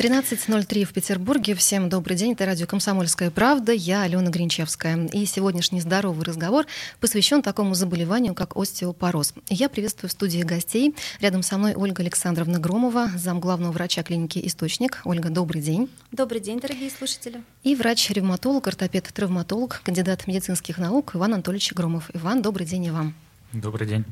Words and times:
13.03 0.00 0.84
в 0.84 0.94
Петербурге. 0.94 1.54
Всем 1.54 1.90
добрый 1.90 2.16
день. 2.16 2.32
Это 2.32 2.46
радио 2.46 2.66
«Комсомольская 2.66 3.30
правда». 3.30 3.72
Я 3.72 4.00
Алена 4.00 4.30
Гринчевская. 4.30 5.08
И 5.08 5.26
сегодняшний 5.26 5.82
здоровый 5.82 6.24
разговор 6.24 6.64
посвящен 7.00 7.42
такому 7.42 7.74
заболеванию, 7.74 8.34
как 8.34 8.56
остеопороз. 8.56 9.34
Я 9.50 9.68
приветствую 9.68 10.08
в 10.08 10.12
студии 10.12 10.40
гостей. 10.40 10.94
Рядом 11.20 11.42
со 11.42 11.58
мной 11.58 11.74
Ольга 11.74 12.02
Александровна 12.02 12.58
Громова, 12.58 13.10
зам 13.14 13.40
главного 13.40 13.72
врача 13.72 14.02
клиники 14.02 14.40
«Источник». 14.42 15.02
Ольга, 15.04 15.28
добрый 15.28 15.60
день. 15.60 15.90
Добрый 16.12 16.40
день, 16.40 16.60
дорогие 16.60 16.88
слушатели. 16.88 17.42
И 17.62 17.74
врач-ревматолог, 17.74 18.68
ортопед-травматолог, 18.68 19.82
кандидат 19.84 20.26
медицинских 20.26 20.78
наук 20.78 21.14
Иван 21.14 21.34
Анатольевич 21.34 21.74
Громов. 21.74 22.08
Иван, 22.14 22.40
добрый 22.40 22.66
день 22.66 22.86
и 22.86 22.90
вам. 22.90 23.14
Добрый 23.52 23.88
день. 23.88 24.04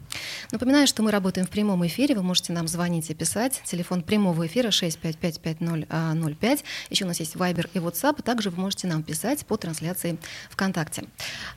Напоминаю, 0.50 0.88
что 0.88 1.04
мы 1.04 1.12
работаем 1.12 1.46
в 1.46 1.50
прямом 1.50 1.86
эфире. 1.86 2.16
Вы 2.16 2.24
можете 2.24 2.52
нам 2.52 2.66
звонить 2.66 3.08
и 3.08 3.14
писать. 3.14 3.62
Телефон 3.64 4.02
прямого 4.02 4.44
эфира 4.48 4.70
6555005. 4.70 6.64
Еще 6.90 7.04
у 7.04 7.06
нас 7.06 7.20
есть 7.20 7.36
Viber 7.36 7.70
и 7.72 7.78
WhatsApp. 7.78 8.20
Также 8.22 8.50
вы 8.50 8.60
можете 8.60 8.88
нам 8.88 9.04
писать 9.04 9.46
по 9.46 9.56
трансляции 9.56 10.18
ВКонтакте. 10.50 11.04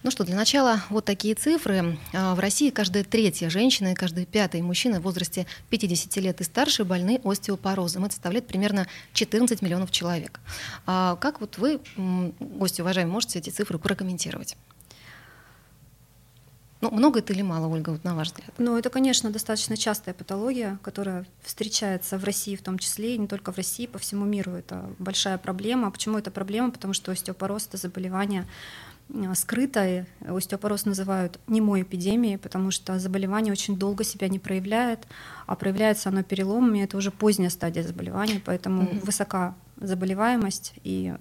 Ну 0.03 0.11
что, 0.11 0.23
для 0.23 0.35
начала 0.35 0.83
вот 0.89 1.05
такие 1.05 1.33
цифры. 1.33 1.97
А, 2.13 2.35
в 2.35 2.39
России 2.39 2.69
каждая 2.69 3.03
третья 3.03 3.49
женщина 3.49 3.93
и 3.93 3.95
каждый 3.95 4.27
пятый 4.27 4.61
мужчина 4.61 4.99
в 4.99 5.03
возрасте 5.03 5.47
50 5.71 6.15
лет 6.17 6.39
и 6.39 6.43
старше 6.43 6.85
больны 6.85 7.19
остеопорозом. 7.23 8.05
Это 8.05 8.13
составляет 8.13 8.45
примерно 8.45 8.85
14 9.13 9.59
миллионов 9.63 9.89
человек. 9.89 10.39
А 10.85 11.15
как 11.15 11.41
вот 11.41 11.57
вы, 11.57 11.79
гости 11.97 12.81
уважаемые, 12.81 13.11
можете 13.11 13.39
эти 13.39 13.49
цифры 13.49 13.79
прокомментировать? 13.79 14.55
Ну, 16.81 16.89
много 16.89 17.19
это 17.19 17.31
или 17.33 17.43
мало, 17.43 17.67
Ольга, 17.67 17.91
вот 17.91 18.03
на 18.03 18.15
ваш 18.15 18.29
взгляд? 18.29 18.49
Ну, 18.57 18.75
это, 18.75 18.89
конечно, 18.89 19.29
достаточно 19.29 19.77
частая 19.77 20.15
патология, 20.15 20.79
которая 20.81 21.25
встречается 21.43 22.17
в 22.17 22.23
России 22.23 22.55
в 22.55 22.63
том 22.63 22.79
числе, 22.79 23.15
и 23.15 23.17
не 23.19 23.27
только 23.27 23.51
в 23.51 23.57
России, 23.57 23.85
по 23.85 23.99
всему 23.99 24.25
миру. 24.25 24.53
Это 24.53 24.89
большая 24.97 25.37
проблема. 25.37 25.91
Почему 25.91 26.17
это 26.17 26.31
проблема? 26.31 26.71
Потому 26.71 26.93
что 26.93 27.11
остеопороз— 27.11 27.67
это 27.69 27.77
заболевание 27.77 28.47
э, 29.09 29.35
скрытое. 29.35 30.07
Остеопороз 30.27 30.85
называют 30.85 31.39
немой 31.47 31.83
эпидемией, 31.83 32.39
потому 32.39 32.71
что 32.71 32.97
заболевание 32.97 33.51
очень 33.51 33.77
долго 33.77 34.03
себя 34.03 34.27
не 34.27 34.39
проявляет, 34.39 35.07
а 35.45 35.55
проявляется 35.55 36.09
оно 36.09 36.23
переломами. 36.23 36.79
Это 36.79 36.97
уже 36.97 37.11
поздняя 37.11 37.51
стадия 37.51 37.83
заболевания, 37.83 38.41
поэтому 38.43 38.83
mm-hmm. 38.83 39.05
высока 39.05 39.55
заболеваемость 39.81 40.73
и 40.83 41.13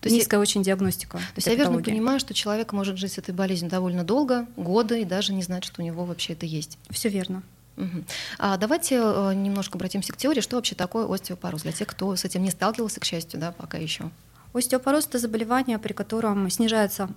то 0.00 0.06
есть 0.06 0.16
низкая 0.16 0.40
очень 0.40 0.62
диагностика. 0.62 1.18
То 1.18 1.36
есть 1.36 1.46
я 1.46 1.54
верно 1.54 1.82
понимаю, 1.82 2.20
что 2.20 2.34
человек 2.34 2.72
может 2.72 2.98
жить 2.98 3.12
с 3.12 3.18
этой 3.18 3.34
болезнью 3.34 3.70
довольно 3.70 4.04
долго, 4.04 4.46
годы, 4.56 5.02
и 5.02 5.04
даже 5.04 5.32
не 5.32 5.42
знать, 5.42 5.64
что 5.64 5.82
у 5.82 5.84
него 5.84 6.04
вообще 6.04 6.34
это 6.34 6.46
есть. 6.46 6.78
Все 6.90 7.08
верно. 7.08 7.42
Угу. 7.76 8.04
А 8.38 8.56
давайте 8.56 8.96
э, 9.02 9.34
немножко 9.34 9.76
обратимся 9.78 10.12
к 10.12 10.16
теории, 10.16 10.40
что 10.40 10.56
вообще 10.56 10.74
такое 10.74 11.12
остеопороз 11.12 11.62
для 11.62 11.72
тех, 11.72 11.88
кто 11.88 12.14
с 12.14 12.24
этим 12.24 12.42
не 12.42 12.50
сталкивался, 12.50 13.00
к 13.00 13.04
счастью, 13.04 13.40
да, 13.40 13.52
пока 13.52 13.78
еще. 13.78 14.10
Остеопороз 14.52 15.06
это 15.06 15.18
заболевание, 15.18 15.78
при 15.78 15.92
котором 15.92 16.50
снижается 16.50 17.08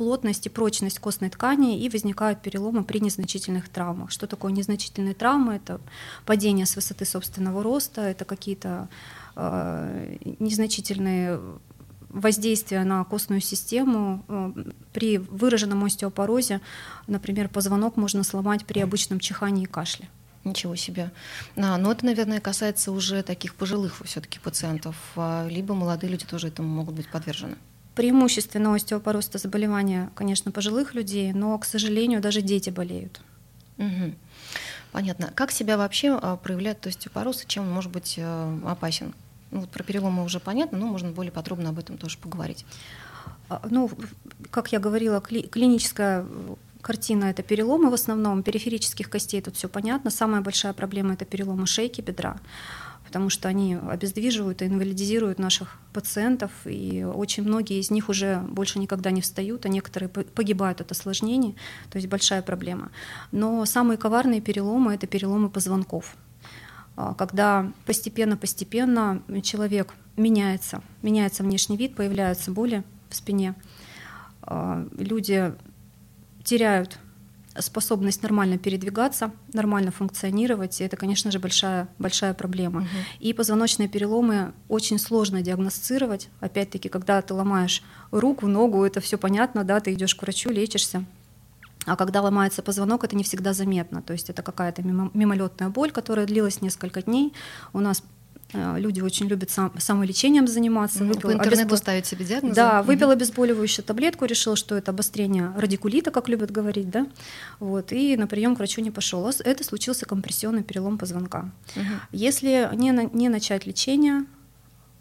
плотность 0.00 0.46
и 0.46 0.48
прочность 0.48 0.98
костной 0.98 1.28
ткани 1.28 1.78
и 1.78 1.88
возникают 1.90 2.40
переломы 2.40 2.84
при 2.84 3.00
незначительных 3.00 3.68
травмах. 3.68 4.10
Что 4.10 4.26
такое 4.26 4.50
незначительные 4.50 5.14
травмы? 5.14 5.56
Это 5.56 5.78
падение 6.24 6.64
с 6.64 6.74
высоты 6.74 7.04
собственного 7.04 7.62
роста, 7.62 8.00
это 8.00 8.24
какие-то 8.24 8.88
незначительные 9.36 11.38
воздействия 12.10 12.84
на 12.84 13.04
костную 13.04 13.40
систему. 13.40 14.24
Э, 14.28 14.52
при 14.92 15.18
выраженном 15.18 15.84
остеопорозе, 15.84 16.60
например, 17.06 17.48
позвонок 17.48 17.96
можно 17.96 18.24
сломать 18.24 18.66
при 18.66 18.80
обычном 18.80 19.20
чихании 19.20 19.64
и 19.64 19.66
кашле. 19.66 20.08
Ничего 20.44 20.74
себе. 20.74 21.10
А, 21.56 21.76
но 21.76 21.92
это, 21.92 22.06
наверное, 22.06 22.40
касается 22.40 22.92
уже 22.92 23.22
таких 23.22 23.54
пожилых 23.54 24.02
все-таки 24.04 24.38
пациентов, 24.38 24.96
а, 25.16 25.46
либо 25.48 25.74
молодые 25.74 26.10
люди 26.10 26.24
тоже 26.24 26.48
этому 26.48 26.68
могут 26.68 26.94
быть 26.94 27.08
подвержены. 27.08 27.56
Преимущественно 27.94 28.74
остеопороз 28.74 29.28
это 29.28 29.38
заболевание, 29.38 30.10
конечно, 30.14 30.50
пожилых 30.50 30.94
людей, 30.94 31.32
но, 31.32 31.58
к 31.58 31.66
сожалению, 31.66 32.20
даже 32.20 32.40
дети 32.40 32.70
болеют. 32.70 33.20
Угу. 33.76 34.14
Понятно. 34.92 35.30
Как 35.34 35.50
себя 35.52 35.76
вообще 35.76 36.18
а, 36.20 36.36
проявляет 36.36 36.86
остеопороз 36.86 37.44
и 37.44 37.46
чем 37.46 37.64
он 37.64 37.72
может 37.72 37.92
быть 37.92 38.14
э, 38.16 38.58
опасен? 38.66 39.14
Ну, 39.50 39.60
вот 39.60 39.70
про 39.70 39.82
переломы 39.82 40.24
уже 40.24 40.40
понятно, 40.40 40.78
но 40.78 40.86
можно 40.86 41.10
более 41.10 41.32
подробно 41.32 41.70
об 41.70 41.78
этом 41.78 41.96
тоже 41.96 42.18
поговорить. 42.18 42.64
А, 43.48 43.62
ну, 43.70 43.90
как 44.50 44.72
я 44.72 44.80
говорила, 44.80 45.20
кли- 45.20 45.48
клиническая 45.48 46.26
картина 46.80 47.26
это 47.26 47.42
переломы 47.42 47.90
в 47.90 47.94
основном, 47.94 48.42
периферических 48.42 49.08
костей 49.10 49.40
тут 49.40 49.56
все 49.56 49.68
понятно. 49.68 50.10
Самая 50.10 50.40
большая 50.40 50.72
проблема 50.72 51.14
это 51.14 51.24
переломы 51.24 51.66
шейки, 51.66 52.00
бедра 52.00 52.38
потому 53.10 53.28
что 53.28 53.48
они 53.48 53.74
обездвиживают 53.74 54.62
и 54.62 54.66
инвалидизируют 54.66 55.40
наших 55.40 55.78
пациентов, 55.92 56.52
и 56.64 57.02
очень 57.02 57.42
многие 57.42 57.80
из 57.80 57.90
них 57.90 58.08
уже 58.08 58.38
больше 58.48 58.78
никогда 58.78 59.10
не 59.10 59.20
встают, 59.20 59.66
а 59.66 59.68
некоторые 59.68 60.08
погибают 60.08 60.80
от 60.80 60.92
осложнений, 60.92 61.56
то 61.90 61.96
есть 61.96 62.06
большая 62.06 62.40
проблема. 62.40 62.92
Но 63.32 63.66
самые 63.66 63.98
коварные 63.98 64.40
переломы— 64.40 64.94
это 64.94 65.08
переломы 65.08 65.50
позвонков, 65.50 66.14
а, 66.94 67.14
когда 67.14 67.72
постепенно-постепенно 67.84 69.22
человек 69.42 69.94
меняется, 70.16 70.80
меняется 71.02 71.42
внешний 71.42 71.76
вид, 71.76 71.96
появляются 71.96 72.52
боли 72.52 72.84
в 73.08 73.16
спине, 73.16 73.56
а, 74.42 74.86
люди 74.96 75.52
теряют 76.44 77.00
способность 77.58 78.22
нормально 78.22 78.58
передвигаться, 78.58 79.32
нормально 79.52 79.90
функционировать, 79.90 80.80
и 80.80 80.84
это, 80.84 80.96
конечно 80.96 81.30
же, 81.30 81.38
большая, 81.38 81.88
большая 81.98 82.34
проблема. 82.34 82.80
Угу. 82.80 82.88
И 83.20 83.32
позвоночные 83.32 83.88
переломы 83.88 84.52
очень 84.68 84.98
сложно 84.98 85.42
диагностировать. 85.42 86.28
Опять-таки, 86.40 86.88
когда 86.88 87.20
ты 87.22 87.34
ломаешь 87.34 87.82
руку, 88.10 88.46
ногу, 88.46 88.84
это 88.84 89.00
все 89.00 89.18
понятно, 89.18 89.64
да, 89.64 89.80
ты 89.80 89.92
идешь 89.92 90.14
к 90.14 90.22
врачу, 90.22 90.50
лечишься. 90.50 91.04
А 91.86 91.96
когда 91.96 92.20
ломается 92.20 92.62
позвонок, 92.62 93.04
это 93.04 93.16
не 93.16 93.24
всегда 93.24 93.52
заметно. 93.52 94.02
То 94.02 94.12
есть 94.12 94.28
это 94.28 94.42
какая-то 94.42 94.82
мимолетная 94.82 95.70
боль, 95.70 95.90
которая 95.90 96.26
длилась 96.26 96.60
несколько 96.60 97.02
дней. 97.02 97.32
У 97.72 97.80
нас 97.80 98.02
люди 98.52 99.00
очень 99.00 99.26
любят 99.26 99.50
сам, 99.50 99.72
самолечением 99.78 100.46
заниматься. 100.46 101.04
Выпил 101.04 101.28
по 101.28 101.32
интернету 101.32 101.60
обезбол... 101.60 101.78
ставить 101.78 102.06
себе 102.06 102.24
диагноз? 102.24 102.54
Да, 102.54 102.82
выпил 102.82 103.06
угу. 103.06 103.12
обезболивающую 103.12 103.84
таблетку, 103.84 104.24
решил, 104.24 104.56
что 104.56 104.76
это 104.76 104.90
обострение 104.90 105.52
радикулита, 105.56 106.10
как 106.10 106.28
любят 106.28 106.50
говорить, 106.50 106.90
да, 106.90 107.06
вот, 107.58 107.92
и 107.92 108.16
на 108.16 108.26
прием 108.26 108.54
к 108.54 108.58
врачу 108.58 108.80
не 108.80 108.90
пошел. 108.90 109.28
Это 109.28 109.64
случился 109.64 110.06
компрессионный 110.06 110.62
перелом 110.62 110.98
позвонка. 110.98 111.50
Угу. 111.76 111.84
Если 112.12 112.68
не, 112.74 112.90
не 113.12 113.28
начать 113.28 113.66
лечение, 113.66 114.24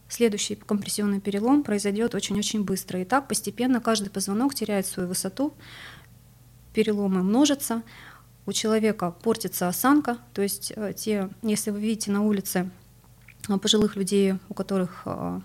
следующий 0.09 0.55
компрессионный 0.55 1.21
перелом 1.21 1.63
произойдет 1.63 2.15
очень-очень 2.15 2.63
быстро. 2.63 3.01
И 3.01 3.05
так 3.05 3.27
постепенно 3.27 3.79
каждый 3.79 4.09
позвонок 4.09 4.55
теряет 4.55 4.85
свою 4.85 5.07
высоту, 5.07 5.53
переломы 6.73 7.23
множатся, 7.23 7.83
у 8.45 8.51
человека 8.51 9.11
портится 9.11 9.67
осанка, 9.67 10.17
то 10.33 10.41
есть 10.41 10.73
э, 10.75 10.93
те, 10.95 11.29
если 11.43 11.69
вы 11.69 11.79
видите 11.79 12.09
на 12.11 12.23
улице 12.23 12.59
э, 12.59 12.78
пожилых 13.61 13.95
людей, 13.95 14.35
у 14.49 14.53
которых 14.53 15.03
э, 15.05 15.39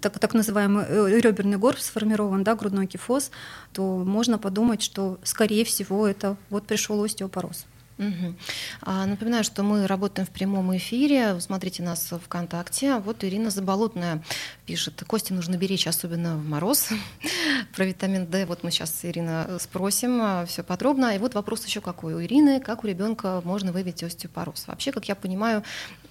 так, 0.00 0.18
так 0.18 0.34
называемый 0.34 0.84
реберный 1.20 1.56
горб 1.56 1.78
сформирован, 1.78 2.44
да, 2.44 2.54
грудной 2.54 2.86
кифоз, 2.86 3.30
то 3.72 3.98
можно 3.98 4.38
подумать, 4.38 4.82
что, 4.82 5.18
скорее 5.22 5.64
всего, 5.64 6.06
это 6.06 6.36
вот 6.50 6.66
пришел 6.66 7.02
остеопороз. 7.02 7.66
Угу. 7.98 8.34
А, 8.82 9.06
напоминаю, 9.06 9.44
что 9.44 9.62
мы 9.62 9.86
работаем 9.86 10.26
в 10.26 10.30
прямом 10.30 10.76
эфире. 10.76 11.38
Смотрите 11.40 11.82
нас 11.82 12.12
ВКонтакте. 12.24 12.98
Вот 12.98 13.22
Ирина 13.22 13.50
Заболотная 13.50 14.22
пишет, 14.66 15.04
кости 15.06 15.32
нужно 15.32 15.56
беречь, 15.56 15.86
особенно 15.86 16.36
в 16.36 16.44
мороз. 16.44 16.88
Про 17.76 17.84
витамин 17.84 18.26
D 18.26 18.46
вот 18.46 18.64
мы 18.64 18.70
сейчас, 18.72 19.04
Ирина, 19.04 19.58
спросим 19.60 20.20
а, 20.20 20.46
все 20.46 20.64
подробно. 20.64 21.14
И 21.14 21.18
вот 21.18 21.34
вопрос 21.34 21.64
еще 21.66 21.80
какой 21.80 22.14
у 22.14 22.22
Ирины. 22.22 22.60
Как 22.60 22.82
у 22.82 22.86
ребенка 22.86 23.40
можно 23.44 23.70
выявить 23.70 24.02
остеопороз? 24.02 24.66
Вообще, 24.66 24.90
как 24.90 25.06
я 25.06 25.14
понимаю, 25.14 25.62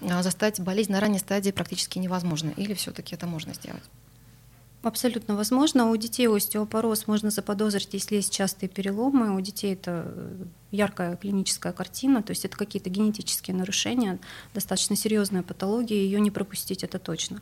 а, 0.01 0.24
застать 0.24 0.62
болезнь 0.62 0.91
на 0.91 1.01
ранней 1.01 1.19
стадии 1.19 1.51
практически 1.51 2.00
невозможно. 2.00 2.53
Или 2.56 2.74
все-таки 2.74 3.15
это 3.15 3.27
можно 3.27 3.53
сделать? 3.53 3.83
Абсолютно 4.83 5.38
возможно. 5.38 5.89
У 5.89 5.95
детей 5.95 6.27
остеопороз 6.27 7.07
можно 7.07 7.30
заподозрить, 7.30 7.94
если 7.94 8.15
есть 8.15 8.33
частые 8.33 8.69
переломы. 8.69 9.33
У 9.33 9.39
детей 9.39 9.75
это 9.75 10.03
э, 10.06 10.45
яркая 10.71 11.15
клиническая 11.15 11.71
картина, 11.71 12.21
то 12.21 12.31
есть 12.31 12.44
это 12.44 12.57
какие-то 12.57 12.89
генетические 12.89 13.56
нарушения, 13.56 14.19
достаточно 14.53 14.97
серьезная 14.97 15.41
патология, 15.41 15.95
ее 15.95 16.19
не 16.19 16.31
пропустить 16.31 16.83
это 16.83 17.00
точно. 17.00 17.39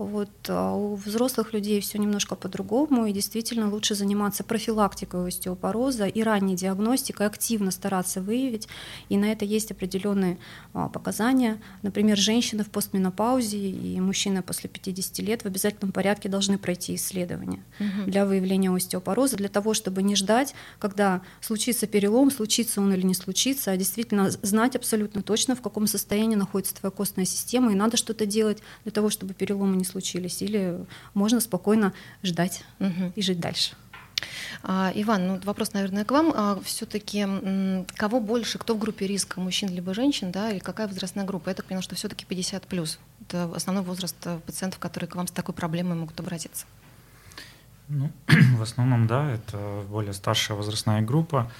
Вот, 0.00 0.30
а 0.48 0.72
у 0.72 0.94
взрослых 0.94 1.52
людей 1.52 1.78
все 1.82 1.98
немножко 1.98 2.34
по-другому, 2.34 3.04
и 3.04 3.12
действительно 3.12 3.70
лучше 3.70 3.94
заниматься 3.94 4.42
профилактикой 4.42 5.28
остеопороза 5.28 6.06
и 6.06 6.22
ранней 6.22 6.56
диагностикой, 6.56 7.26
активно 7.26 7.70
стараться 7.70 8.22
выявить, 8.22 8.66
и 9.10 9.18
на 9.18 9.26
это 9.26 9.44
есть 9.44 9.72
определенные 9.72 10.38
а, 10.72 10.88
показания. 10.88 11.60
Например, 11.82 12.16
женщины 12.16 12.64
в 12.64 12.70
постменопаузе 12.70 13.58
и 13.58 14.00
мужчины 14.00 14.42
после 14.42 14.70
50 14.70 15.18
лет 15.18 15.42
в 15.42 15.46
обязательном 15.46 15.92
порядке 15.92 16.30
должны 16.30 16.56
пройти 16.56 16.94
исследование 16.94 17.62
угу. 17.78 18.10
для 18.10 18.24
выявления 18.24 18.74
остеопороза, 18.74 19.36
для 19.36 19.50
того, 19.50 19.74
чтобы 19.74 20.02
не 20.02 20.16
ждать, 20.16 20.54
когда 20.78 21.20
случится 21.42 21.86
перелом, 21.86 22.30
случится 22.30 22.80
он 22.80 22.90
или 22.94 23.02
не 23.02 23.14
случится, 23.14 23.70
а 23.72 23.76
действительно 23.76 24.30
знать 24.30 24.76
абсолютно 24.76 25.20
точно, 25.20 25.56
в 25.56 25.60
каком 25.60 25.86
состоянии 25.86 26.36
находится 26.36 26.74
твоя 26.74 26.90
костная 26.90 27.26
система, 27.26 27.70
и 27.72 27.74
надо 27.74 27.98
что-то 27.98 28.24
делать 28.24 28.62
для 28.84 28.92
того, 28.92 29.10
чтобы 29.10 29.34
переломы 29.34 29.76
не 29.76 29.89
случились, 29.90 30.42
или 30.42 30.84
можно 31.14 31.40
спокойно 31.40 31.92
ждать 32.22 32.64
угу. 32.78 33.12
и 33.14 33.22
жить 33.22 33.40
дальше. 33.40 33.74
А, 34.62 34.92
Иван, 34.94 35.26
ну 35.26 35.40
вопрос, 35.44 35.72
наверное, 35.72 36.04
к 36.04 36.10
вам. 36.10 36.32
А, 36.34 36.60
все-таки 36.64 37.26
кого 37.96 38.20
больше, 38.20 38.58
кто 38.58 38.74
в 38.74 38.78
группе 38.78 39.06
риска, 39.06 39.40
мужчин 39.40 39.70
либо 39.70 39.94
женщин, 39.94 40.30
да, 40.30 40.50
или 40.50 40.58
какая 40.58 40.88
возрастная 40.88 41.24
группа? 41.24 41.48
Я 41.48 41.54
так 41.54 41.66
поняла, 41.66 41.82
что 41.82 41.94
все-таки 41.94 42.24
50 42.26 42.66
плюс. 42.66 42.98
Это 43.22 43.50
основной 43.54 43.84
возраст 43.84 44.16
э, 44.24 44.38
пациентов, 44.44 44.80
которые 44.80 45.08
к 45.08 45.14
вам 45.14 45.26
с 45.26 45.30
такой 45.30 45.54
проблемой 45.54 45.96
могут 45.96 46.18
обратиться. 46.20 46.66
Ну, 47.88 48.10
в 48.56 48.62
основном, 48.62 49.06
да, 49.06 49.30
это 49.30 49.84
более 49.88 50.12
старшая 50.12 50.56
возрастная 50.56 51.02
группа. 51.02 51.50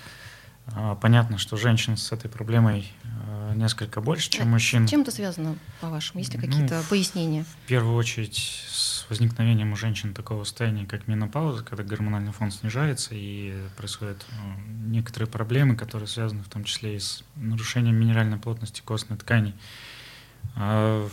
А, 0.75 0.95
понятно, 0.97 1.39
что 1.39 1.57
женщин 1.57 1.97
с 1.97 2.13
этой 2.13 2.29
проблемой 2.31 2.93
э, 3.03 3.09
несколько 3.55 4.01
больше, 4.01 4.31
чем 4.31 4.49
э, 4.49 4.51
мужчин. 4.51 4.87
Чем 4.87 5.03
это 5.03 5.11
связано, 5.11 5.57
по-вашему? 5.81 6.21
Есть 6.21 6.35
ли 6.35 6.41
какие-то 6.41 6.79
ну, 6.79 6.85
пояснения? 6.89 7.45
В 7.65 7.69
первую 7.69 7.95
очередь 7.97 8.37
с 8.69 9.07
возникновением 9.09 9.73
у 9.73 9.77
женщин 9.77 10.15
такого 10.15 10.45
состояния, 10.45 10.87
как 10.87 11.09
менопауза, 11.09 11.65
когда 11.65 11.83
гормональный 11.83 12.33
фон 12.33 12.51
снижается 12.51 13.11
и 13.13 13.55
происходят 13.77 14.25
э, 14.31 14.35
некоторые 14.87 15.29
проблемы, 15.29 15.77
которые 15.77 16.07
связаны 16.07 16.43
в 16.43 16.49
том 16.49 16.65
числе 16.65 16.97
и 16.97 16.99
с 16.99 17.25
нарушением 17.37 17.97
минеральной 17.97 18.39
плотности 18.39 18.83
костной 18.85 19.19
ткани. 19.19 19.55
А 20.57 21.09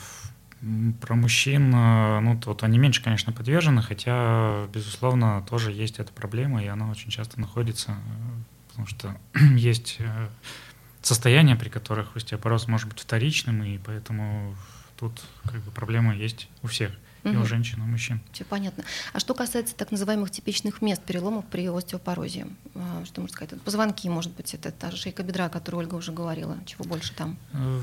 про 1.01 1.15
мужчин, 1.15 1.69
ну, 1.69 2.41
вот 2.45 2.63
они 2.63 2.79
меньше, 2.79 3.03
конечно, 3.03 3.31
подвержены, 3.31 3.83
хотя, 3.83 4.65
безусловно, 4.73 5.45
тоже 5.47 5.71
есть 5.71 5.99
эта 5.99 6.11
проблема, 6.11 6.63
и 6.63 6.67
она 6.67 6.89
очень 6.89 7.11
часто 7.11 7.39
находится 7.39 7.95
потому 8.77 8.87
что 8.87 9.17
есть 9.55 9.95
э, 9.99 10.27
состояния, 11.07 11.55
при 11.55 11.69
которых 11.69 12.15
остеопороз 12.15 12.67
может 12.67 12.87
быть 12.87 12.99
вторичным, 12.99 13.63
и 13.63 13.77
поэтому 13.77 14.55
тут 14.97 15.23
как 15.43 15.61
бы 15.61 15.71
проблема 15.71 16.15
есть 16.15 16.49
у 16.61 16.67
всех. 16.67 16.91
И 17.23 17.35
у 17.35 17.45
женщин, 17.45 17.79
и 17.79 17.81
у 17.81 17.85
мужчин. 17.85 18.21
Все 18.31 18.45
понятно. 18.45 18.85
А 19.11 19.19
что 19.19 19.33
касается 19.33 19.75
так 19.75 19.91
называемых 19.91 20.31
типичных 20.31 20.81
мест 20.81 21.03
переломов 21.03 21.43
при 21.45 21.67
остеопорозе, 21.67 22.47
а, 22.73 23.03
что 23.03 23.19
можно 23.19 23.35
сказать? 23.35 23.61
Позвонки, 23.63 24.07
может 24.07 24.31
быть, 24.31 24.53
это 24.53 24.71
та 24.71 24.91
же 24.91 24.97
шейка 24.97 25.23
бедра, 25.23 25.47
о 25.47 25.49
которой 25.49 25.77
Ольга 25.77 25.95
уже 25.95 26.13
говорила. 26.13 26.57
Чего 26.65 26.85
больше 26.85 27.13
там? 27.13 27.37
Э, 27.51 27.81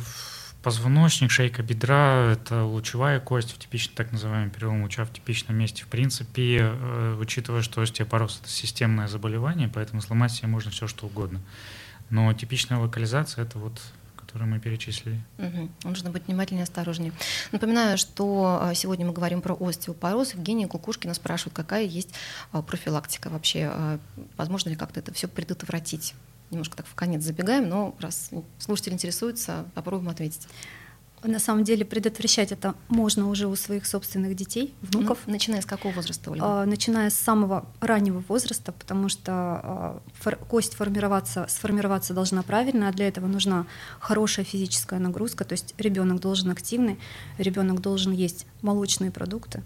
Позвоночник, 0.64 1.30
шейка 1.30 1.62
бедра– 1.62 2.32
это 2.32 2.64
лучевая 2.64 3.20
кость 3.20 3.52
в 3.52 3.58
типичном 3.58 3.96
так 3.96 4.12
называемом 4.12 4.48
перелом 4.48 4.82
луча 4.82 5.04
в 5.04 5.12
типичном 5.12 5.58
месте. 5.58 5.84
В 5.84 5.88
принципе, 5.88 6.60
э, 6.62 7.18
учитывая, 7.20 7.60
что 7.60 7.82
остеопороз– 7.82 8.40
это 8.42 8.48
системное 8.48 9.06
заболевание, 9.06 9.68
поэтому 9.68 10.00
сломать 10.00 10.32
себе 10.32 10.48
можно 10.48 10.70
все, 10.70 10.86
что 10.86 11.04
угодно. 11.04 11.42
Но 12.10 12.32
типичная 12.32 12.78
локализация– 12.78 13.44
это 13.44 13.58
вот 13.58 13.80
которые 14.16 14.48
мы 14.48 14.58
перечислили. 14.58 15.20
Угу. 15.38 15.68
Нужно 15.84 16.10
быть 16.10 16.26
внимательнее 16.26 16.64
осторожнее. 16.64 17.12
Напоминаю, 17.52 17.96
что 17.96 18.58
э, 18.62 18.74
сегодня 18.74 19.06
мы 19.06 19.12
говорим 19.12 19.40
про 19.40 19.54
остеопороз. 19.54 20.34
Евгения 20.34 20.66
Кукушкина 20.66 21.14
спрашивает, 21.14 21.54
какая 21.54 21.84
есть 21.84 22.12
э, 22.52 22.60
профилактика 22.62 23.28
вообще. 23.28 24.00
Возможно 24.36 24.70
ли 24.70 24.76
как-то 24.76 24.98
это 24.98 25.14
все 25.14 25.28
предотвратить? 25.28 26.14
немножко 26.50 26.76
так 26.76 26.86
в 26.86 26.94
конец 26.94 27.22
забегаем, 27.22 27.68
но 27.68 27.94
раз 27.98 28.30
слушатель 28.58 28.92
интересуется, 28.92 29.66
попробуем 29.74 30.08
ответить. 30.08 30.48
На 31.24 31.38
самом 31.38 31.64
деле 31.64 31.84
предотвращать 31.86 32.52
это 32.52 32.74
можно 32.88 33.30
уже 33.30 33.46
у 33.46 33.56
своих 33.56 33.86
собственных 33.86 34.36
детей, 34.36 34.74
внуков. 34.82 35.18
Ну, 35.26 35.32
начиная 35.32 35.62
с 35.62 35.66
какого 35.66 35.92
возраста, 35.92 36.30
Ольга? 36.30 36.44
А, 36.46 36.66
начиная 36.66 37.08
с 37.08 37.14
самого 37.14 37.66
раннего 37.80 38.22
возраста, 38.28 38.72
потому 38.72 39.08
что 39.08 39.32
а, 39.32 40.02
фор- 40.20 40.36
кость 40.36 40.74
формироваться, 40.74 41.46
сформироваться 41.48 42.12
должна 42.12 42.42
правильно, 42.42 42.88
а 42.88 42.92
для 42.92 43.08
этого 43.08 43.26
нужна 43.26 43.66
хорошая 44.00 44.44
физическая 44.44 45.00
нагрузка, 45.00 45.44
то 45.44 45.54
есть 45.54 45.74
ребенок 45.78 46.20
должен 46.20 46.50
активный, 46.50 46.98
ребенок 47.38 47.80
должен 47.80 48.12
есть 48.12 48.46
молочные 48.60 49.10
продукты, 49.10 49.62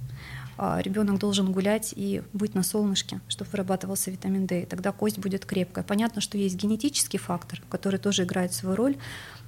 ребенок 0.59 1.19
должен 1.19 1.53
гулять 1.53 1.95
и 1.97 2.23
быть 2.33 2.55
на 2.55 2.63
солнышке, 2.63 3.21
чтобы 3.29 3.51
вырабатывался 3.53 4.11
витамин 4.11 4.47
D, 4.47 4.63
и 4.63 4.67
тогда 4.67 4.93
кость 4.93 5.19
будет 5.19 5.47
крепкая. 5.47 5.85
Понятно, 5.85 6.21
что 6.21 6.37
есть 6.37 6.57
генетический 6.57 7.19
фактор, 7.19 7.63
который 7.71 7.99
тоже 7.99 8.25
играет 8.25 8.53
свою 8.53 8.75
роль, 8.75 8.97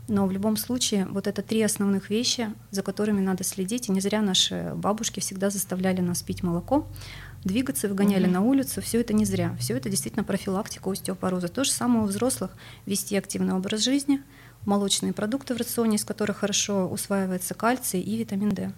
но 0.08 0.26
в 0.26 0.32
любом 0.32 0.56
случае 0.56 1.06
вот 1.06 1.26
это 1.26 1.40
три 1.40 1.62
основных 1.62 2.10
вещи, 2.10 2.52
за 2.70 2.82
которыми 2.82 3.20
надо 3.20 3.44
следить. 3.44 3.88
И 3.88 3.92
не 3.92 4.00
зря 4.00 4.22
наши 4.22 4.72
бабушки 4.74 5.20
всегда 5.20 5.50
заставляли 5.50 6.00
нас 6.00 6.22
пить 6.22 6.42
молоко, 6.42 6.86
двигаться, 7.44 7.88
выгоняли 7.88 8.24
угу. 8.24 8.32
на 8.32 8.40
улицу. 8.42 8.82
Все 8.82 9.00
это 9.00 9.12
не 9.12 9.24
зря. 9.24 9.56
Все 9.60 9.76
это 9.76 9.88
действительно 9.88 10.24
профилактика 10.24 10.90
остеопороза. 10.90 11.48
То 11.48 11.64
же 11.64 11.70
самое 11.70 12.04
у 12.04 12.08
взрослых. 12.08 12.50
Вести 12.86 13.16
активный 13.16 13.54
образ 13.54 13.82
жизни, 13.84 14.20
молочные 14.66 15.12
продукты 15.12 15.54
в 15.54 15.58
рационе, 15.58 15.96
из 15.96 16.04
которых 16.04 16.38
хорошо 16.38 16.88
усваивается 16.88 17.54
кальций 17.54 18.00
и 18.00 18.16
витамин 18.16 18.50
D. 18.50 18.72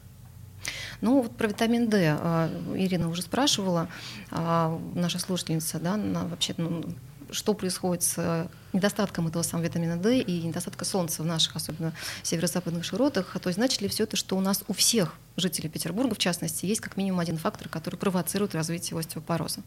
Ну, 1.01 1.23
вот 1.23 1.37
про 1.37 1.49
витамин 1.49 1.89
D 1.89 2.17
а, 2.19 2.51
Ирина 2.75 3.09
уже 3.09 3.23
спрашивала, 3.23 3.89
а, 4.31 4.79
наша 4.95 5.19
слушательница, 5.19 5.79
да, 5.81 5.97
вообще, 5.97 6.55
ну, 6.57 6.85
что 7.33 7.55
происходит 7.55 8.03
с 8.03 8.49
недостатком 8.73 9.27
этого 9.29 9.43
самого 9.43 9.67
витамина 9.67 9.97
D 9.97 10.21
и 10.21 10.43
недостатка 10.43 10.85
солнца 10.85 11.23
в 11.23 11.27
наших, 11.27 11.57
особенно 11.57 11.93
северо-западных 12.23 12.85
широтах. 12.85 13.37
То 13.41 13.49
есть 13.49 13.59
значит 13.59 13.81
ли 13.81 13.89
все 13.89 14.05
это, 14.05 14.17
что 14.17 14.37
у 14.37 14.41
нас 14.41 14.63
у 14.69 14.73
всех 14.73 15.15
жителей 15.37 15.69
Петербурга, 15.69 16.15
в 16.15 16.19
частности, 16.19 16.67
есть 16.67 16.81
как 16.81 16.97
минимум 16.97 17.21
один 17.21 17.39
фактор, 17.39 17.69
который 17.69 17.97
провоцирует 17.97 18.55
развитие 18.55 18.99
остеопороза? 18.99 19.61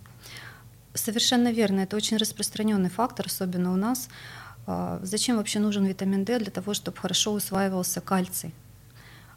Совершенно 0.94 1.52
верно. 1.52 1.82
Это 1.82 1.96
очень 1.98 2.18
распространенный 2.18 2.90
фактор, 2.90 3.26
особенно 3.28 3.74
у 3.74 3.76
нас. 3.76 4.08
А, 4.66 5.00
зачем 5.04 5.38
вообще 5.38 5.60
нужен 5.60 5.86
витамин 5.86 6.24
D? 6.24 6.40
Для 6.40 6.52
того, 6.52 6.74
чтобы 6.74 6.98
хорошо 6.98 7.34
усваивался 7.34 8.00
кальций. 8.00 8.54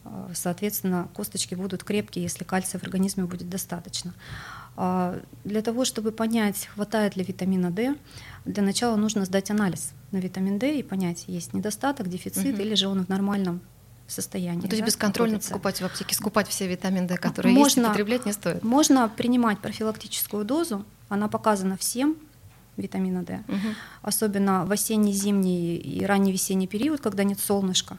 А, 0.05 0.31
соответственно, 0.35 1.09
косточки 1.15 1.55
будут 1.55 1.85
крепкие, 1.85 2.23
если 2.23 2.45
кальция 2.45 2.79
в 2.79 2.85
организме 2.85 3.25
будет 3.25 3.49
достаточно. 3.49 4.15
А, 4.77 5.21
для 5.45 5.63
того, 5.63 5.85
чтобы 5.85 6.13
понять, 6.13 6.69
хватает 6.73 7.17
ли 7.17 7.25
витамина 7.25 7.71
D, 7.71 7.97
для 8.45 8.63
начала 8.63 8.97
нужно 8.97 9.25
сдать 9.25 9.51
анализ 9.51 9.93
на 10.13 10.19
витамин 10.19 10.59
D 10.59 10.79
и 10.79 10.83
понять, 10.83 11.25
есть 11.27 11.53
недостаток, 11.53 12.09
дефицит 12.09 12.55
угу. 12.55 12.63
или 12.63 12.75
же 12.75 12.89
он 12.89 13.05
в 13.05 13.09
нормальном 13.09 13.61
состоянии. 14.07 14.63
Ну, 14.63 14.69
то 14.69 14.77
есть 14.77 14.81
да, 14.81 14.87
бесконтрольно 14.87 15.33
находится. 15.33 15.53
покупать 15.53 15.81
в 15.81 15.85
аптеке, 15.85 16.15
скупать 16.15 16.49
все 16.49 16.67
витамин 16.67 17.07
D, 17.07 17.17
которые 17.17 17.55
можно, 17.55 17.81
есть, 17.81 17.91
употреблять 17.91 18.27
не 18.27 18.33
стоит? 18.33 18.63
Можно 18.63 19.09
принимать 19.09 19.59
профилактическую 19.59 20.45
дозу, 20.45 20.85
она 21.09 21.29
показана 21.29 21.77
всем, 21.77 22.17
витамина 22.77 23.23
D, 23.23 23.43
угу. 23.49 23.75
особенно 24.03 24.65
в 24.65 24.73
осенний, 24.73 25.13
зимний 25.13 25.77
и 25.77 26.05
ранний 26.05 26.33
весенний 26.33 26.67
период, 26.67 27.01
когда 27.01 27.25
нет 27.25 27.41
солнышка. 27.41 27.99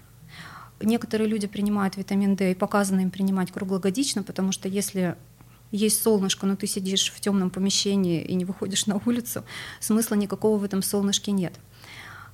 Некоторые 0.81 1.27
люди 1.27 1.47
принимают 1.47 1.97
витамин 1.97 2.35
D 2.35 2.51
и 2.51 2.55
показано 2.55 3.01
им 3.01 3.11
принимать 3.11 3.51
круглогодично, 3.51 4.23
потому 4.23 4.51
что 4.51 4.67
если 4.67 5.15
есть 5.71 6.01
солнышко, 6.01 6.45
но 6.45 6.55
ты 6.55 6.67
сидишь 6.67 7.11
в 7.11 7.19
темном 7.19 7.49
помещении 7.49 8.21
и 8.21 8.33
не 8.33 8.45
выходишь 8.45 8.87
на 8.87 9.01
улицу, 9.05 9.43
смысла 9.79 10.15
никакого 10.15 10.57
в 10.57 10.63
этом 10.63 10.81
солнышке 10.81 11.31
нет. 11.31 11.53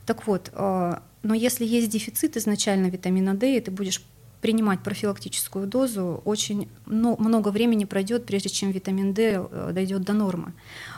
Так 0.06 0.28
вот, 0.28 0.52
э, 0.54 1.00
но 1.24 1.34
если 1.34 1.66
есть 1.66 1.90
дефицит 1.90 2.38
изначально 2.38 2.88
витамина 2.88 3.34
D, 3.34 3.58
и 3.58 3.62
ты 3.62 3.72
будешь 3.72 4.04
принимать 4.42 4.82
профилактическую 4.82 5.66
дозу, 5.66 6.22
очень 6.24 6.70
много 6.86 7.50
времени 7.50 7.86
пройдет, 7.86 8.28
прежде 8.28 8.50
чем 8.50 8.70
витамин 8.70 9.14
D 9.14 9.48
э, 9.50 9.72
дойдет 9.74 10.04
до 10.04 10.14
нормы. 10.14 10.54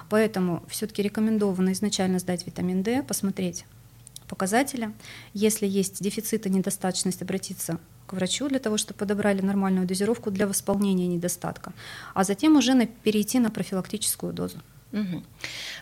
Поэтому 0.09 0.63
все-таки 0.67 1.01
рекомендовано 1.01 1.71
изначально 1.71 2.19
сдать 2.19 2.45
витамин 2.45 2.83
D, 2.83 3.03
посмотреть, 3.03 3.65
показателя. 4.27 4.93
Если 5.33 5.67
есть 5.67 6.01
дефицит 6.01 6.45
и 6.45 6.49
недостаточность, 6.49 7.21
обратиться 7.21 7.79
к 8.05 8.13
врачу 8.13 8.47
для 8.47 8.59
того, 8.59 8.77
чтобы 8.77 8.99
подобрали 8.99 9.41
нормальную 9.41 9.87
дозировку 9.87 10.31
для 10.31 10.47
восполнения 10.47 11.07
недостатка, 11.07 11.73
а 12.13 12.23
затем 12.23 12.55
уже 12.55 12.73
на, 12.73 12.85
перейти 12.85 13.39
на 13.39 13.49
профилактическую 13.49 14.33
дозу. 14.33 14.57
Угу. 14.93 15.23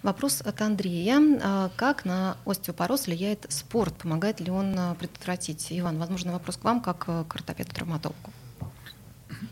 Вопрос 0.04 0.42
от 0.42 0.62
Андрея. 0.62 1.20
А 1.44 1.70
как 1.76 2.06
на 2.06 2.38
остеопороз 2.46 3.06
влияет 3.06 3.46
спорт? 3.50 3.96
Помогает 3.96 4.40
ли 4.40 4.50
он 4.50 4.76
а, 4.78 4.96
предотвратить? 4.96 5.68
Иван, 5.70 6.00
возможно, 6.00 6.32
вопрос 6.32 6.58
к 6.58 6.64
вам, 6.64 6.82
как 6.82 7.06
к 7.06 7.36
ортопеду-травматологу. 7.36 8.32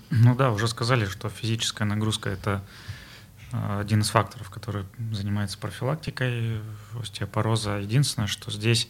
Ну 0.09 0.35
да, 0.35 0.51
уже 0.51 0.67
сказали, 0.67 1.05
что 1.05 1.29
физическая 1.29 1.87
нагрузка– 1.87 2.29
это 2.31 2.63
один 3.53 4.01
из 4.01 4.09
факторов, 4.09 4.49
который 4.49 4.85
занимается 5.11 5.59
профилактикой 5.59 6.59
остеопороза. 6.99 7.77
Единственное, 7.77 8.27
что 8.27 8.49
здесь 8.49 8.89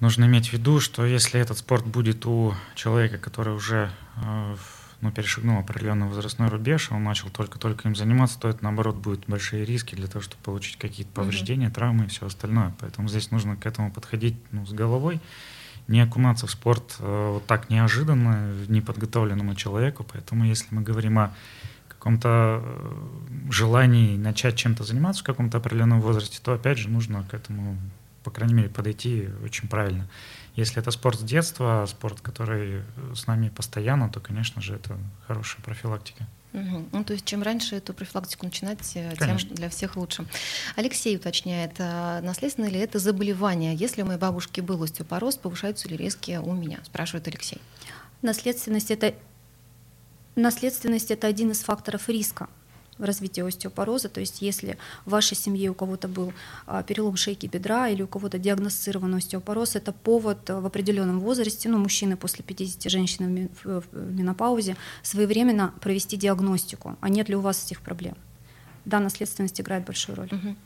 нужно 0.00 0.24
иметь 0.24 0.48
в 0.48 0.52
виду, 0.54 0.80
что 0.80 1.04
если 1.04 1.38
этот 1.38 1.58
спорт 1.58 1.86
будет 1.86 2.24
у 2.24 2.54
человека, 2.74 3.18
который 3.18 3.54
уже 3.54 3.90
э, 4.16 4.56
ну, 5.02 5.12
перешагнул 5.12 5.58
определенный 5.58 6.06
возрастной 6.06 6.48
рубеж, 6.48 6.90
он 6.90 7.04
начал 7.04 7.28
только-только 7.28 7.88
им 7.88 7.94
заниматься, 7.94 8.38
то 8.40 8.48
это, 8.48 8.64
наоборот, 8.64 8.96
будут 8.96 9.26
большие 9.26 9.66
риски 9.66 9.94
для 9.94 10.06
того, 10.06 10.22
чтобы 10.22 10.42
получить 10.42 10.78
какие-то 10.78 11.12
повреждения, 11.12 11.66
mm-hmm. 11.66 11.74
травмы 11.74 12.04
и 12.06 12.08
все 12.08 12.24
остальное. 12.24 12.74
Поэтому 12.80 13.08
здесь 13.08 13.30
нужно 13.30 13.56
к 13.56 13.66
этому 13.66 13.92
подходить 13.92 14.36
ну, 14.50 14.64
с 14.64 14.72
головой, 14.72 15.20
не 15.88 16.00
окунаться 16.00 16.46
в 16.46 16.50
спорт 16.50 16.96
э, 17.00 17.30
вот 17.34 17.46
так 17.46 17.68
неожиданно 17.68 18.54
неподготовленному 18.68 19.54
человеку. 19.54 20.06
Поэтому 20.10 20.46
если 20.46 20.74
мы 20.74 20.80
говорим 20.80 21.18
о 21.18 21.34
каком-то 22.04 22.60
э, 22.62 23.50
желании 23.50 24.18
начать 24.18 24.56
чем-то 24.56 24.84
заниматься 24.84 25.22
в 25.22 25.26
каком-то 25.26 25.56
определенном 25.56 26.02
возрасте, 26.02 26.38
то 26.42 26.52
опять 26.52 26.76
же 26.76 26.90
нужно 26.90 27.24
к 27.24 27.32
этому, 27.32 27.78
по 28.22 28.30
крайней 28.30 28.52
мере, 28.52 28.68
подойти 28.68 29.30
очень 29.42 29.68
правильно. 29.68 30.06
Если 30.54 30.82
это 30.82 30.90
спорт 30.90 31.20
с 31.20 31.22
детства, 31.22 31.86
спорт, 31.88 32.20
который 32.20 32.82
с 33.14 33.26
нами 33.26 33.48
постоянно, 33.48 34.10
то, 34.10 34.20
конечно 34.20 34.60
же, 34.60 34.74
это 34.74 34.98
хорошая 35.26 35.62
профилактика. 35.62 36.26
Угу. 36.52 36.88
Ну, 36.92 37.04
то 37.04 37.14
есть 37.14 37.24
чем 37.24 37.42
раньше 37.42 37.76
эту 37.76 37.94
профилактику 37.94 38.44
начинать, 38.44 38.92
э, 38.96 39.14
Конечно. 39.16 39.48
тем 39.48 39.56
для 39.56 39.70
всех 39.70 39.96
лучше. 39.96 40.26
Алексей 40.76 41.16
уточняет, 41.16 41.76
а 41.78 42.20
наследственно 42.20 42.66
ли 42.66 42.80
это 42.80 42.98
заболевание? 42.98 43.74
Если 43.74 44.02
у 44.02 44.04
моей 44.04 44.18
бабушки 44.18 44.60
был 44.60 44.82
остеопороз, 44.82 45.36
повышаются 45.36 45.88
ли 45.88 45.96
риски 45.96 46.38
у 46.42 46.52
меня? 46.52 46.80
Спрашивает 46.84 47.26
Алексей. 47.28 47.62
Наследственность 48.20 48.90
это, 48.90 49.14
наследственность 50.36 51.10
это 51.10 51.26
один 51.26 51.50
из 51.50 51.60
факторов 51.60 52.08
риска 52.08 52.48
в 52.98 53.04
развитии 53.04 53.42
остеопороза. 53.42 54.08
То 54.08 54.20
есть 54.20 54.42
если 54.42 54.78
в 55.04 55.10
вашей 55.10 55.36
семье 55.36 55.70
у 55.70 55.74
кого-то 55.74 56.08
был 56.08 56.32
а, 56.66 56.82
перелом 56.82 57.16
шейки 57.16 57.46
бедра 57.46 57.88
или 57.88 58.02
у 58.02 58.06
кого-то 58.06 58.38
диагностирован 58.38 59.14
остеопороз, 59.16 59.76
это 59.76 59.92
повод 59.92 60.48
в 60.48 60.66
определенном 60.66 61.20
возрасте, 61.20 61.68
ну, 61.68 61.78
мужчины 61.78 62.16
после 62.16 62.44
50, 62.44 62.90
женщины 62.90 63.50
в 63.64 63.84
менопаузе, 63.92 64.76
своевременно 65.02 65.74
провести 65.80 66.16
диагностику, 66.16 66.96
а 67.00 67.08
нет 67.08 67.28
ли 67.28 67.36
у 67.36 67.40
вас 67.40 67.64
этих 67.64 67.80
проблем 67.80 68.14
да, 68.84 69.00
наследственность 69.00 69.60
играет 69.60 69.84
большую 69.86 70.16
роль. 70.16 70.28
Угу. 70.30 70.56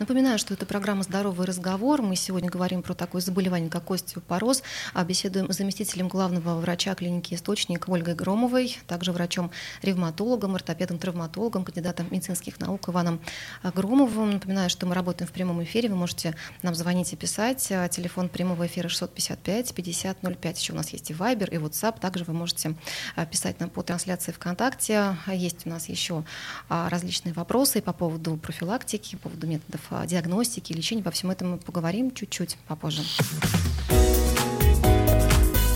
Напоминаю, 0.00 0.38
что 0.38 0.54
это 0.54 0.66
программа 0.66 1.04
«Здоровый 1.04 1.46
разговор». 1.46 2.02
Мы 2.02 2.16
сегодня 2.16 2.50
говорим 2.50 2.82
про 2.82 2.94
такое 2.94 3.20
заболевание, 3.20 3.70
как 3.70 3.90
остеопороз. 3.90 4.62
А 4.94 5.04
беседуем 5.04 5.52
с 5.52 5.56
заместителем 5.56 6.08
главного 6.08 6.58
врача 6.58 6.94
клиники 6.96 7.34
«Источник» 7.34 7.88
Ольгой 7.88 8.14
Громовой, 8.14 8.76
также 8.88 9.12
врачом-ревматологом, 9.12 10.56
ортопедом-травматологом, 10.56 11.64
кандидатом 11.64 12.08
медицинских 12.10 12.58
наук 12.58 12.88
Иваном 12.88 13.20
Громовым. 13.62 14.32
Напоминаю, 14.32 14.70
что 14.70 14.86
мы 14.86 14.94
работаем 14.94 15.28
в 15.28 15.32
прямом 15.32 15.62
эфире. 15.62 15.88
Вы 15.88 15.94
можете 15.94 16.34
нам 16.62 16.74
звонить 16.74 17.12
и 17.12 17.16
писать. 17.16 17.68
А, 17.70 17.88
телефон 17.88 18.28
прямого 18.28 18.66
эфира 18.66 18.88
655 18.88 19.72
5005. 19.72 20.58
Еще 20.58 20.72
у 20.72 20.76
нас 20.76 20.90
есть 20.90 21.10
и 21.10 21.14
Viber, 21.14 21.48
и 21.48 21.56
WhatsApp. 21.56 22.00
Также 22.00 22.24
вы 22.24 22.32
можете 22.32 22.74
а, 23.14 23.24
писать 23.24 23.60
нам 23.60 23.70
по 23.70 23.82
трансляции 23.82 24.32
ВКонтакте. 24.32 25.16
Есть 25.28 25.64
у 25.66 25.70
нас 25.70 25.88
еще 25.88 26.24
различные 26.68 27.32
вопросы 27.32 27.67
вопросы 27.68 27.82
по 27.82 27.92
поводу 27.92 28.36
профилактики, 28.36 29.16
по 29.16 29.28
поводу 29.28 29.46
методов 29.46 29.80
а, 29.90 30.06
диагностики, 30.06 30.72
лечения. 30.72 31.02
По 31.02 31.10
всему 31.10 31.32
этому 31.32 31.52
мы 31.52 31.58
поговорим 31.58 32.14
чуть-чуть 32.14 32.56
попозже. 32.66 33.02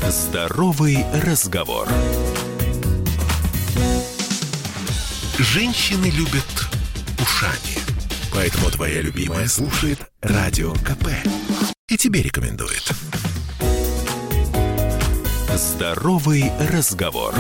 Здоровый 0.09 1.05
разговор. 1.25 1.89
Женщины 5.39 6.07
любят 6.07 6.47
ушами. 7.21 7.79
Поэтому 8.33 8.71
твоя 8.71 9.03
любимая 9.03 9.47
слушает 9.47 9.99
Радио 10.23 10.73
КП. 10.73 11.09
И 11.89 11.97
тебе 11.99 12.23
рекомендует. 12.23 12.91
Здоровый 15.55 16.51
разговор. 16.71 17.35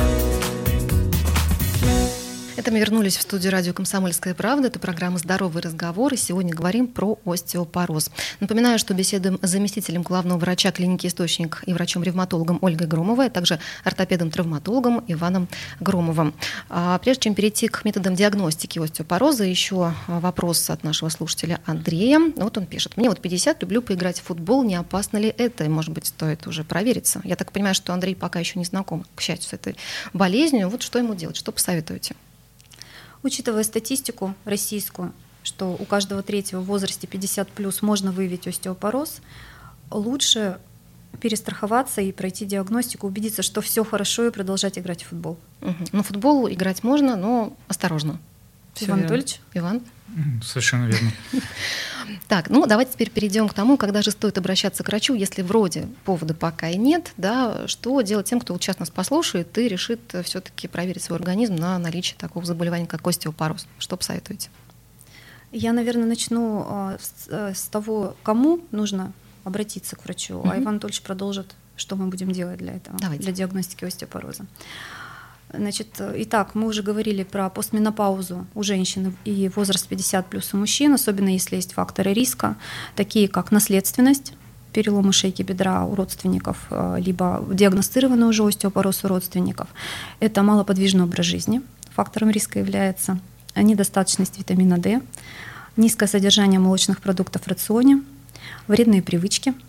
Это 2.63 2.71
мы 2.71 2.79
вернулись 2.79 3.17
в 3.17 3.23
студию 3.23 3.51
радио 3.51 3.73
«Комсомольская 3.73 4.35
правда». 4.35 4.69
Это 4.69 4.79
программа 4.79 5.19
«Здоровый 5.19 5.61
разговор». 5.65 6.15
И 6.15 6.17
сегодня 6.17 6.55
говорим 6.55 6.87
про 6.87 7.19
остеопороз. 7.25 8.13
Напоминаю, 8.39 8.79
что 8.79 8.95
беседуем 8.95 9.41
с 9.43 9.51
заместителем 9.51 10.03
главного 10.03 10.39
врача 10.39 10.71
клиники 10.71 11.09
«Источник» 11.09 11.65
и 11.67 11.73
врачом-ревматологом 11.73 12.61
Ольгой 12.63 12.87
Громовой, 12.87 13.27
а 13.27 13.31
также 13.31 13.59
ортопедом-травматологом 13.83 15.03
Иваном 15.09 15.49
Громовым. 15.81 16.35
А 16.69 16.97
прежде 16.99 17.23
чем 17.23 17.35
перейти 17.35 17.67
к 17.67 17.85
методам 17.85 18.15
диагностики 18.15 18.79
остеопороза, 18.79 19.43
еще 19.43 19.93
вопрос 20.07 20.71
от 20.71 20.85
нашего 20.85 21.09
слушателя 21.09 21.59
Андрея. 21.67 22.21
Вот 22.37 22.59
он 22.59 22.67
пишет. 22.67 22.97
«Мне 22.97 23.09
вот 23.09 23.21
50, 23.21 23.61
люблю 23.63 23.83
поиграть 23.83 24.21
в 24.21 24.23
футбол. 24.23 24.63
Не 24.63 24.77
опасно 24.77 25.19
ли 25.19 25.35
это? 25.37 25.69
Может 25.69 25.91
быть, 25.91 26.07
стоит 26.07 26.47
уже 26.47 26.63
провериться?» 26.63 27.23
Я 27.25 27.35
так 27.35 27.51
понимаю, 27.51 27.75
что 27.75 27.93
Андрей 27.93 28.15
пока 28.15 28.39
еще 28.39 28.61
не 28.61 28.65
знаком, 28.65 29.05
к 29.17 29.21
счастью, 29.21 29.49
с 29.49 29.53
этой 29.53 29.75
болезнью. 30.13 30.69
Вот 30.69 30.83
что 30.83 31.01
ему 31.01 31.17
делать? 31.17 31.37
Что 31.37 31.51
посоветуете? 31.51 32.15
Учитывая 33.23 33.63
статистику 33.63 34.35
российскую, 34.45 35.13
что 35.43 35.77
у 35.79 35.85
каждого 35.85 36.23
третьего 36.23 36.61
в 36.61 36.67
возрасте 36.67 37.07
50 37.07 37.51
плюс 37.51 37.83
можно 37.83 38.13
выявить 38.13 38.47
остеопороз, 38.47 39.21
лучше 39.91 40.59
перестраховаться 41.21 42.01
и 42.01 42.11
пройти 42.11 42.45
диагностику, 42.45 43.07
убедиться, 43.07 43.43
что 43.43 43.61
все 43.61 43.85
хорошо 43.85 44.27
и 44.27 44.31
продолжать 44.31 44.79
играть 44.79 45.03
в 45.03 45.09
футбол. 45.09 45.39
Угу. 45.61 45.85
Ну, 45.93 46.03
футбол 46.03 46.49
играть 46.49 46.83
можно, 46.83 47.17
но 47.17 47.57
осторожно. 47.69 48.19
Иван 48.81 49.01
Анатольевич? 49.01 49.41
Иван? 49.55 49.83
Совершенно 50.43 50.87
верно. 50.87 51.11
Так, 52.29 52.51
ну 52.51 52.67
давайте 52.67 52.93
теперь 52.93 53.11
перейдем 53.11 53.49
к 53.49 53.55
тому, 53.55 53.77
когда 53.77 54.03
же 54.03 54.11
стоит 54.11 54.37
обращаться 54.37 54.83
к 54.83 54.89
врачу, 54.89 55.15
если 55.15 55.43
вроде 55.43 55.87
повода 56.05 56.35
пока 56.35 56.69
и 56.69 56.77
нет, 56.77 57.13
да, 57.17 57.67
что 57.69 58.01
делать 58.03 58.27
тем, 58.27 58.41
кто 58.41 58.57
сейчас 58.59 58.79
нас 58.79 58.91
послушает 58.91 59.57
и 59.57 59.69
решит 59.69 60.01
все-таки 60.25 60.69
проверить 60.69 61.03
свой 61.03 61.19
организм 61.19 61.57
на 61.57 61.79
наличие 61.79 62.17
такого 62.19 62.45
заболевания, 62.45 62.87
как 62.87 63.07
остеопороз. 63.07 63.67
Что 63.79 63.97
посоветуете? 63.97 64.51
Я, 65.53 65.73
наверное, 65.73 66.07
начну 66.07 66.65
а, 66.67 66.99
с, 67.01 67.29
э, 67.29 67.53
с 67.55 67.63
того, 67.65 68.17
кому 68.23 68.61
нужно 68.71 69.13
обратиться 69.45 69.97
к 69.97 70.05
врачу, 70.05 70.41
а 70.45 70.57
Иван 70.57 70.69
Анатольевич 70.69 71.03
продолжит, 71.03 71.55
что 71.77 71.97
мы 71.97 72.07
будем 72.07 72.33
делать 72.33 72.59
для 72.59 72.75
этого, 72.77 72.99
Давайте. 72.99 73.23
для 73.23 73.33
диагностики 73.33 73.85
остеопороза. 73.85 74.47
Значит, 75.53 76.01
итак, 76.01 76.55
мы 76.55 76.67
уже 76.67 76.83
говорили 76.83 77.25
про 77.25 77.51
постменопаузу 77.51 78.47
у 78.55 78.63
женщин 78.63 79.15
и 79.27 79.51
возраст 79.55 79.87
50 79.87 80.27
плюс 80.27 80.55
у 80.55 80.57
мужчин, 80.57 80.95
особенно 80.95 81.29
если 81.29 81.57
есть 81.57 81.75
факторы 81.75 82.15
риска, 82.15 82.57
такие 82.97 83.29
как 83.29 83.53
наследственность, 83.53 84.33
переломы 84.73 85.13
шейки 85.13 85.43
бедра 85.43 85.85
у 85.85 85.95
родственников, 85.95 86.57
э, 86.71 86.97
либо 86.99 87.45
диагностированный 87.53 88.27
уже 88.27 88.45
остеопороз 88.47 89.05
у 89.05 89.09
родственников. 89.09 89.69
Это 90.21 90.43
малоподвижный 90.43 91.05
образ 91.05 91.27
жизни, 91.27 91.61
фактором 91.95 92.31
риска 92.31 92.59
является 92.59 93.21
недостаточность 93.55 94.39
витамина 94.39 94.79
D, 94.79 95.03
низкое 95.77 96.09
содержание 96.09 96.61
молочных 96.61 97.03
продуктов 97.03 97.43
в 97.43 97.49
рационе, 97.49 98.01
вредные 98.67 99.03
привычки– 99.03 99.53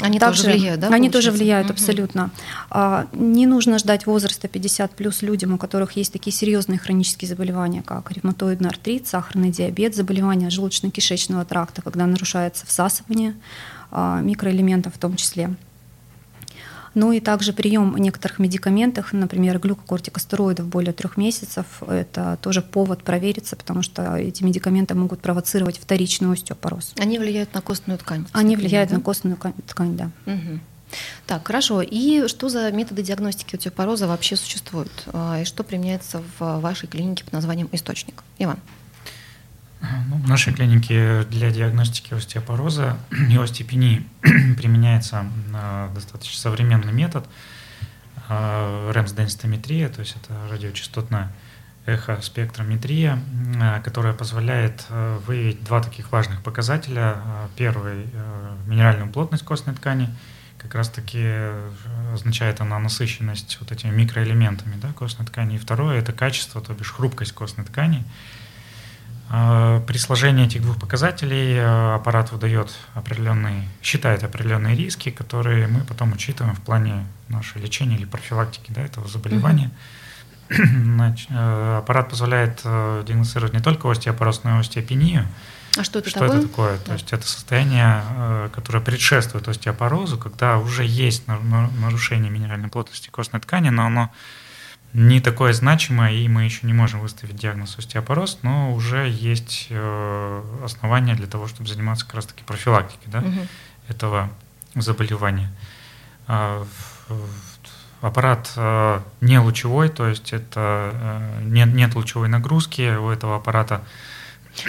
они 0.00 0.18
Также, 0.18 0.42
тоже 0.42 0.56
влияют, 0.56 0.80
да? 0.80 0.88
Они 0.88 1.08
тоже 1.08 1.30
влияют, 1.30 1.66
угу. 1.66 1.74
абсолютно. 1.74 2.30
А, 2.70 3.06
не 3.12 3.46
нужно 3.46 3.78
ждать 3.78 4.06
возраста 4.06 4.48
50 4.48 4.92
плюс 4.92 5.22
людям, 5.22 5.54
у 5.54 5.58
которых 5.58 5.92
есть 5.92 6.12
такие 6.12 6.34
серьезные 6.34 6.78
хронические 6.78 7.28
заболевания, 7.28 7.82
как 7.82 8.10
ревматоидный 8.10 8.68
артрит, 8.68 9.06
сахарный 9.06 9.50
диабет, 9.50 9.94
заболевания 9.94 10.48
желудочно-кишечного 10.48 11.44
тракта, 11.44 11.82
когда 11.82 12.06
нарушается 12.06 12.66
всасывание 12.66 13.34
а, 13.90 14.20
микроэлементов 14.20 14.94
в 14.94 14.98
том 14.98 15.14
числе. 15.16 15.54
Ну 16.96 17.12
и 17.12 17.20
также 17.20 17.52
прием 17.52 17.94
некоторых 17.98 18.38
медикаментов, 18.38 19.12
например, 19.12 19.58
глюкокортикостероидов 19.58 20.66
более 20.66 20.94
трех 20.94 21.18
месяцев, 21.18 21.66
это 21.86 22.38
тоже 22.40 22.62
повод 22.62 23.04
провериться, 23.04 23.54
потому 23.54 23.82
что 23.82 24.16
эти 24.16 24.42
медикаменты 24.42 24.94
могут 24.94 25.20
провоцировать 25.20 25.76
вторичный 25.76 26.32
остеопороз. 26.32 26.94
Они 26.98 27.18
влияют 27.18 27.52
на 27.52 27.60
костную 27.60 27.98
ткань? 27.98 28.26
Они 28.32 28.56
влияют 28.56 28.88
да? 28.88 28.96
на 28.96 29.02
костную 29.02 29.36
ткань, 29.36 29.96
да. 29.98 30.10
Угу. 30.24 30.60
Так, 31.26 31.46
хорошо. 31.46 31.82
И 31.82 32.28
что 32.28 32.48
за 32.48 32.72
методы 32.72 33.02
диагностики 33.02 33.56
остеопороза 33.56 34.06
вообще 34.06 34.36
существуют? 34.36 34.90
А, 35.12 35.42
и 35.42 35.44
что 35.44 35.64
применяется 35.64 36.22
в 36.38 36.60
вашей 36.60 36.88
клинике 36.88 37.24
под 37.24 37.34
названием 37.34 37.68
«Источник»? 37.72 38.22
Иван. 38.38 38.58
Ну, 40.08 40.16
в 40.16 40.28
нашей 40.28 40.52
клинике 40.52 41.24
для 41.30 41.50
диагностики 41.50 42.14
остеопороза 42.14 42.98
и 43.30 43.36
остеопении 43.36 44.06
применяется 44.56 45.26
э, 45.54 45.88
достаточно 45.94 46.38
современный 46.38 46.92
метод 46.92 47.26
э, 48.28 48.92
РЭМС-денситометрия, 48.92 49.88
то 49.88 50.00
есть 50.00 50.16
это 50.16 50.34
радиочастотная 50.50 51.32
эхоспектрометрия, 51.86 53.18
э, 53.60 53.80
которая 53.82 54.12
позволяет 54.12 54.86
выявить 55.26 55.62
два 55.64 55.82
таких 55.82 56.12
важных 56.12 56.42
показателя. 56.42 57.16
Первый– 57.56 58.06
минеральную 58.66 59.10
плотность 59.10 59.44
костной 59.44 59.74
ткани, 59.74 60.08
как 60.58 60.74
раз-таки 60.74 61.24
означает 62.12 62.60
она 62.60 62.78
насыщенность 62.78 63.58
вот 63.60 63.72
этими 63.72 63.90
микроэлементами 63.90 64.76
да, 64.80 64.92
костной 64.92 65.26
ткани. 65.26 65.56
И 65.56 65.58
второе– 65.58 65.98
это 66.00 66.12
качество, 66.12 66.60
то 66.60 66.72
бишь 66.72 66.92
хрупкость 66.92 67.32
костной 67.32 67.66
ткани– 67.66 68.04
А, 68.14 68.45
при 69.28 69.98
сложении 69.98 70.46
этих 70.46 70.62
двух 70.62 70.78
показателей 70.78 71.54
э, 71.56 71.94
аппарат 71.94 72.30
выдает 72.30 72.72
определенные, 72.94 73.68
считает 73.82 74.22
определенные 74.22 74.76
риски, 74.76 75.10
которые 75.10 75.66
мы 75.66 75.80
потом 75.80 76.12
учитываем 76.12 76.54
в 76.54 76.60
плане 76.60 77.04
нашего 77.28 77.60
лечения 77.60 77.96
или 77.96 78.04
профилактики 78.04 78.70
да, 78.70 78.82
этого 78.82 79.08
заболевания. 79.08 79.70
Э, 80.48 81.78
аппарат 81.78 82.08
позволяет 82.08 82.60
э, 82.62 83.02
диагностировать 83.04 83.52
не 83.52 83.60
только 83.60 83.90
остеопороз, 83.90 84.44
но 84.44 84.58
и 84.58 84.60
остеопению. 84.60 85.26
А 85.76 85.82
что 85.82 85.98
это 85.98 86.08
что 86.08 86.20
такое? 86.20 86.38
это 86.38 86.48
такое? 86.48 86.78
Да. 86.78 86.84
То 86.84 86.92
есть 86.92 87.12
это 87.12 87.26
состояние, 87.26 88.48
которое 88.52 88.80
предшествует 88.80 89.48
остеопорозу, 89.48 90.18
когда 90.18 90.58
уже 90.58 90.84
есть 90.84 91.24
нарушение 91.26 92.30
минеральной 92.30 92.68
плотности 92.68 93.10
костной 93.10 93.40
ткани, 93.40 93.70
но 93.70 93.86
оно 93.86 94.12
не 94.96 95.20
такое 95.20 95.52
значимое, 95.52 96.12
и 96.12 96.26
мы 96.26 96.44
еще 96.44 96.66
не 96.66 96.72
можем 96.72 97.00
выставить 97.00 97.36
диагноз 97.36 97.76
остеопороз, 97.76 98.38
но 98.40 98.72
уже 98.72 99.10
есть 99.10 99.66
э, 99.68 100.42
основания 100.64 101.14
для 101.14 101.26
того, 101.26 101.46
чтобы 101.48 101.68
заниматься 101.68 102.06
как 102.06 102.14
раз-таки 102.14 102.42
профилактикой 102.44 103.12
да, 103.12 103.18
угу. 103.18 103.46
этого 103.88 104.30
заболевания. 104.74 105.50
А, 106.26 106.66
аппарат 108.00 108.50
э, 108.56 109.00
не 109.20 109.38
лучевой, 109.38 109.90
то 109.90 110.08
есть 110.08 110.32
это 110.32 110.92
э, 110.94 111.42
нет, 111.42 111.74
нет 111.74 111.94
лучевой 111.94 112.28
нагрузки 112.28 112.96
у 112.96 113.10
этого 113.10 113.36
аппарата. 113.36 113.82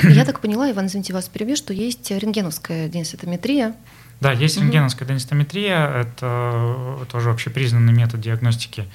Я 0.03 0.25
так 0.25 0.41
поняла, 0.41 0.69
Иван, 0.69 0.87
извините 0.87 1.13
вас 1.13 1.29
перебью, 1.29 1.55
что 1.55 1.71
есть 1.71 2.11
рентгеновская 2.11 2.89
денситометрия. 2.89 3.75
Да, 4.19 4.33
есть 4.33 4.57
угу. 4.57 4.63
рентгеновская 4.63 5.07
денситометрия, 5.07 5.87
это 5.87 7.07
тоже 7.09 7.29
общепризнанный 7.29 7.93
метод 7.93 8.19
диагностики 8.19 8.89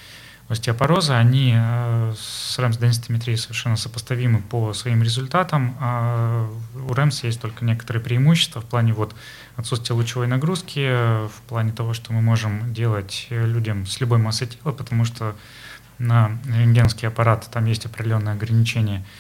остеопороза, 0.49 1.17
они 1.17 1.55
э, 1.57 2.15
с 2.17 2.59
РЭМС-денситометрией 2.59 3.37
совершенно 3.37 3.77
сопоставимы 3.77 4.41
по 4.41 4.73
своим 4.75 5.03
результатам. 5.03 5.77
А 5.81 6.49
у 6.89 6.93
РЭМС 6.93 7.25
есть 7.25 7.41
только 7.41 7.65
некоторые 7.65 8.03
преимущества 8.03 8.61
в 8.61 8.65
плане 8.65 8.93
вот 8.93 9.15
отсутствия 9.57 9.95
лучевой 9.95 10.27
нагрузки, 10.27 11.27
в 11.27 11.43
плане 11.49 11.73
того, 11.73 11.95
что 11.95 12.13
мы 12.13 12.21
можем 12.21 12.73
делать 12.73 13.27
людям 13.31 13.87
с 13.87 14.01
любой 14.01 14.19
массой 14.19 14.49
тела, 14.49 14.73
потому 14.73 15.05
что 15.05 15.35
на 15.99 16.39
рентгеновский 16.47 17.09
аппарат 17.09 17.49
там 17.51 17.67
есть 17.67 17.87
определенные 17.87 18.35
ограничения– 18.35 19.05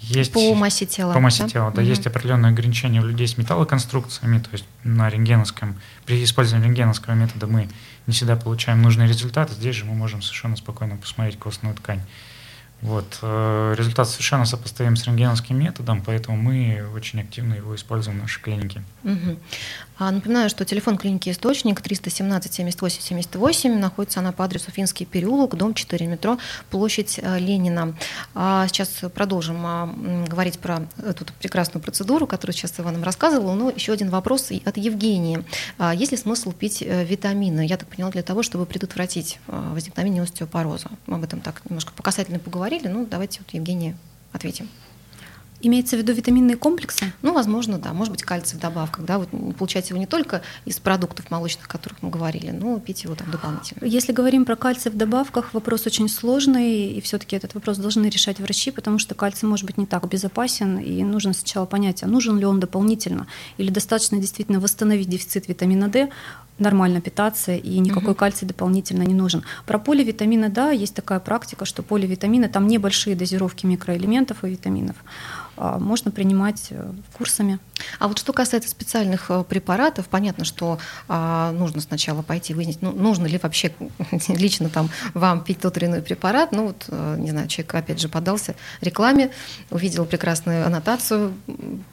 есть, 0.00 0.32
по 0.32 0.54
массе 0.54 0.86
тела. 0.86 1.12
По 1.12 1.20
массе 1.20 1.44
да? 1.44 1.48
тела, 1.48 1.70
да. 1.70 1.82
Угу. 1.82 1.88
Есть 1.88 2.06
определенные 2.06 2.50
ограничения 2.50 3.00
у 3.00 3.04
людей 3.04 3.26
с 3.26 3.38
металлоконструкциями, 3.38 4.38
то 4.38 4.50
есть 4.52 4.64
на 4.84 5.08
рентгеновском, 5.08 5.80
при 6.04 6.22
использовании 6.22 6.66
рентгеновского 6.66 7.14
метода 7.14 7.46
мы 7.46 7.68
не 8.06 8.12
всегда 8.12 8.36
получаем 8.36 8.82
нужный 8.82 9.06
результат. 9.06 9.50
Здесь 9.50 9.76
же 9.76 9.84
мы 9.84 9.94
можем 9.94 10.22
совершенно 10.22 10.56
спокойно 10.56 10.96
посмотреть 10.96 11.38
костную 11.38 11.74
ткань. 11.74 12.00
Вот. 12.82 13.18
Э, 13.22 13.74
результат 13.76 14.08
совершенно 14.08 14.44
сопоставим 14.44 14.96
с 14.96 15.04
рентгеновским 15.04 15.58
методом, 15.58 16.02
поэтому 16.02 16.36
мы 16.36 16.86
очень 16.94 17.20
активно 17.20 17.54
его 17.54 17.74
используем 17.74 18.18
в 18.18 18.22
нашей 18.22 18.42
клинике. 18.42 18.82
Угу. 19.02 19.38
А, 19.98 20.10
напоминаю, 20.10 20.50
что 20.50 20.64
телефон 20.64 20.98
клиники 20.98 21.30
«Источник» 21.30 21.80
317 21.80 22.52
78 22.52 23.00
78. 23.00 23.78
Находится 23.78 24.20
она 24.20 24.32
по 24.32 24.44
адресу 24.44 24.70
Финский 24.70 25.06
переулок, 25.06 25.56
дом 25.56 25.72
4, 25.72 26.06
метро, 26.06 26.38
площадь 26.70 27.18
э, 27.22 27.38
Ленина. 27.38 27.94
А 28.34 28.66
сейчас 28.68 28.90
продолжим 29.14 29.64
а, 29.64 29.86
говорить 30.28 30.58
про 30.58 30.86
эту 31.02 31.24
прекрасную 31.40 31.82
процедуру, 31.82 32.26
которую 32.26 32.54
сейчас 32.54 32.78
Иван 32.78 32.94
нам 32.94 33.04
рассказывал. 33.04 33.54
Но 33.54 33.70
еще 33.70 33.92
один 33.92 34.10
вопрос 34.10 34.50
от 34.64 34.76
Евгении. 34.76 35.44
Есть 35.94 36.12
ли 36.12 36.18
смысл 36.18 36.52
пить 36.52 36.82
э, 36.82 37.04
витамины? 37.04 37.66
Я 37.66 37.78
так 37.78 37.88
поняла, 37.88 38.10
для 38.10 38.22
того, 38.22 38.42
чтобы 38.42 38.66
предотвратить 38.66 39.38
возникновение 39.46 40.22
остеопороза. 40.22 40.90
Мы 41.06 41.16
об 41.16 41.24
этом 41.24 41.40
так 41.40 41.62
немножко 41.68 41.92
по 41.92 42.02
касательно 42.02 42.38
поговорили. 42.38 42.88
Ну, 42.88 43.06
давайте 43.06 43.40
вот 43.40 43.52
Евгении 43.54 43.96
ответим. 44.32 44.68
Имеется 45.60 45.96
в 45.96 45.98
виду 45.98 46.12
витаминные 46.12 46.56
комплексы? 46.56 47.12
Ну, 47.22 47.32
возможно, 47.32 47.78
да. 47.78 47.92
Может 47.92 48.12
быть, 48.12 48.22
кальций 48.22 48.58
в 48.58 48.60
добавках. 48.60 49.04
Да? 49.04 49.18
Вот 49.18 49.28
получать 49.56 49.88
его 49.90 49.98
не 49.98 50.06
только 50.06 50.42
из 50.64 50.78
продуктов 50.78 51.30
молочных, 51.30 51.66
о 51.66 51.68
которых 51.68 52.02
мы 52.02 52.10
говорили, 52.10 52.50
но 52.50 52.78
пить 52.78 53.04
его 53.04 53.14
там 53.14 53.30
дополнительно. 53.30 53.84
Если 53.84 54.12
говорим 54.12 54.44
про 54.44 54.56
кальций 54.56 54.90
в 54.90 54.96
добавках, 54.96 55.54
вопрос 55.54 55.86
очень 55.86 56.08
сложный, 56.08 56.88
и 56.92 57.00
все 57.00 57.18
таки 57.18 57.36
этот 57.36 57.54
вопрос 57.54 57.78
должны 57.78 58.06
решать 58.06 58.38
врачи, 58.38 58.70
потому 58.70 58.98
что 58.98 59.14
кальций 59.14 59.48
может 59.48 59.64
быть 59.66 59.78
не 59.78 59.86
так 59.86 60.06
безопасен, 60.08 60.78
и 60.78 61.02
нужно 61.02 61.32
сначала 61.32 61.66
понять, 61.66 62.02
а 62.02 62.06
нужен 62.06 62.38
ли 62.38 62.44
он 62.44 62.60
дополнительно, 62.60 63.26
или 63.56 63.70
достаточно 63.70 64.18
действительно 64.18 64.60
восстановить 64.60 65.08
дефицит 65.08 65.48
витамина 65.48 65.88
D, 65.88 66.10
нормально 66.58 67.00
питаться, 67.00 67.54
и 67.54 67.78
никакой 67.78 68.10
угу. 68.10 68.18
кальций 68.18 68.46
дополнительно 68.48 69.02
не 69.02 69.14
нужен. 69.14 69.44
Про 69.66 69.78
поливитамины, 69.78 70.48
да, 70.48 70.70
есть 70.70 70.94
такая 70.94 71.20
практика, 71.20 71.64
что 71.64 71.82
поливитамины, 71.82 72.48
там 72.48 72.66
небольшие 72.66 73.16
дозировки 73.16 73.66
микроэлементов 73.66 74.44
и 74.44 74.48
витаминов. 74.48 74.96
А, 75.56 75.78
можно 75.78 76.10
принимать 76.10 76.68
э, 76.70 76.92
курсами. 77.16 77.58
А 77.98 78.08
вот 78.08 78.18
что 78.18 78.32
касается 78.32 78.68
специальных 78.68 79.30
э, 79.30 79.42
препаратов, 79.44 80.08
понятно, 80.08 80.44
что 80.44 80.78
а, 81.08 81.52
нужно 81.52 81.80
сначала 81.80 82.22
пойти 82.22 82.52
выяснить, 82.52 82.82
ну, 82.82 82.92
нужно 82.92 83.26
ли 83.26 83.38
вообще 83.42 83.72
лично 84.28 84.68
там 84.68 84.90
вам 85.14 85.42
пить 85.42 85.60
тот 85.60 85.76
или 85.78 85.86
иной 85.86 86.02
препарат. 86.02 86.52
Ну 86.52 86.68
вот, 86.68 86.86
э, 86.88 87.16
не 87.18 87.30
знаю, 87.30 87.48
человек 87.48 87.74
опять 87.74 88.00
же 88.00 88.08
подался 88.08 88.54
рекламе, 88.82 89.30
увидел 89.70 90.04
прекрасную 90.04 90.66
аннотацию, 90.66 91.34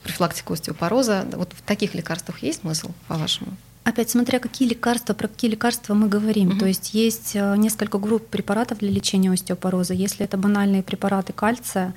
профилактику 0.04 0.54
остеопороза. 0.54 1.26
Вот 1.34 1.54
в 1.54 1.62
таких 1.62 1.94
лекарствах 1.96 2.40
есть 2.40 2.62
смысл, 2.62 2.92
по-вашему? 3.08 3.56
Опять 3.84 4.10
смотря 4.10 4.40
какие 4.40 4.70
лекарства, 4.70 5.14
про 5.14 5.28
какие 5.28 5.52
лекарства 5.52 5.94
мы 5.94 6.08
говорим. 6.08 6.50
Угу. 6.50 6.60
То 6.60 6.66
есть 6.68 6.94
есть 6.94 7.32
э, 7.36 7.56
несколько 7.58 7.98
групп 7.98 8.26
препаратов 8.28 8.78
для 8.78 8.90
лечения 8.90 9.30
остеопороза. 9.30 9.94
Если 9.94 10.24
это 10.24 10.38
банальные 10.38 10.84
препараты 10.84 11.34
кальция, 11.34 11.94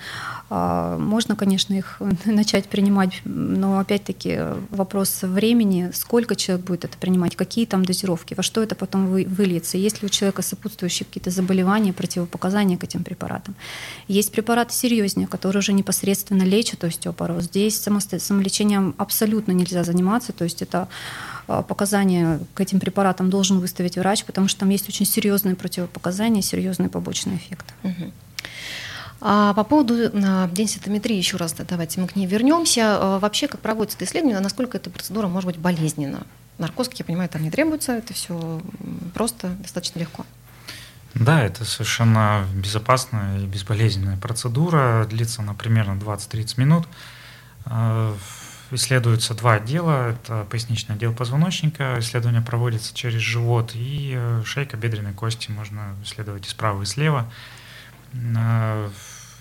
э, 0.51 0.97
можно, 0.99 1.37
конечно, 1.37 1.75
их 1.75 2.01
начать 2.25 2.69
принимать, 2.69 3.21
но 3.25 3.79
опять-таки 3.79 4.39
вопрос 4.71 5.23
времени, 5.23 5.93
сколько 5.95 6.35
человек 6.35 6.67
будет 6.67 6.85
это 6.87 6.99
принимать, 6.99 7.37
какие 7.37 7.67
там 7.67 7.85
дозировки, 7.85 8.35
во 8.35 8.43
что 8.43 8.65
это 8.65 8.75
потом 8.75 9.07
выльется, 9.07 9.79
есть 9.79 10.03
ли 10.03 10.07
у 10.07 10.09
человека 10.09 10.43
сопутствующие 10.43 11.07
какие-то 11.07 11.31
заболевания, 11.31 11.93
противопоказания 11.93 12.77
к 12.77 12.83
этим 12.83 13.05
препаратам. 13.05 13.55
Есть 14.09 14.33
препараты 14.33 14.75
серьезнее, 14.75 15.29
которые 15.29 15.61
уже 15.61 15.73
непосредственно 15.73 16.43
лечат 16.43 16.83
остеопороз. 16.83 17.45
Здесь 17.45 17.81
самолечением 17.81 18.97
абсолютно 18.99 19.53
нельзя 19.53 19.85
заниматься, 19.85 20.33
то 20.33 20.43
есть 20.43 20.63
это 20.63 20.79
а, 20.79 20.89
показания 21.47 22.41
к 22.55 22.61
этим 22.61 22.81
препаратам 22.81 23.31
должен 23.31 23.61
выставить 23.61 23.97
врач, 23.97 24.25
потому 24.25 24.49
что 24.49 24.61
там 24.61 24.71
есть 24.71 24.89
очень 24.89 25.07
серьезные 25.07 25.55
противопоказания, 25.55 26.43
серьезные 26.43 26.89
побочные 26.89 27.37
эффекты. 27.37 27.73
Угу. 27.83 28.13
А 29.21 29.55
по 29.55 29.65
поводу 29.65 29.95
а, 30.13 30.49
денситометрии, 30.49 31.17
еще 31.17 31.37
раз 31.37 31.55
давайте 31.55 32.01
мы 32.01 32.09
к 32.09 32.17
ней 32.17 32.27
вернемся. 32.27 32.99
А, 32.99 33.19
вообще, 33.19 33.49
как 33.49 33.61
проводится 33.61 33.97
это 33.97 34.05
исследование, 34.05 34.41
насколько 34.41 34.77
эта 34.77 34.91
процедура 34.91 35.29
может 35.29 35.47
быть 35.47 35.59
болезненна? 35.59 36.27
Наркоз, 36.59 36.89
как 36.89 36.99
я 36.99 37.05
понимаю, 37.05 37.29
там 37.29 37.43
не 37.43 37.51
требуется, 37.51 37.93
это 37.93 38.15
все 38.15 38.61
просто, 39.15 39.49
достаточно 39.61 39.99
легко. 39.99 40.25
Да, 41.15 41.43
это 41.43 41.65
совершенно 41.65 42.47
безопасная 42.55 43.41
и 43.41 43.47
безболезненная 43.47 44.19
процедура. 44.19 45.07
Длится 45.09 45.43
она 45.43 45.55
примерно 45.55 45.99
20-30 45.99 46.61
минут 46.61 46.87
исследуются 48.71 49.35
два 49.35 49.55
отдела. 49.55 50.11
Это 50.11 50.47
поясничный 50.51 50.95
отдел 50.95 51.13
позвоночника. 51.13 51.97
Исследование 51.99 52.43
проводится 52.43 52.95
через 52.95 53.21
живот 53.21 53.73
и 53.75 54.15
э, 54.17 54.43
шейка 54.45 54.77
бедренной 54.77 55.13
кости. 55.13 55.51
Можно 55.51 55.95
исследовать 56.03 56.47
и 56.47 56.51
справа, 56.51 56.83
и 56.83 56.87
слева. 56.87 57.31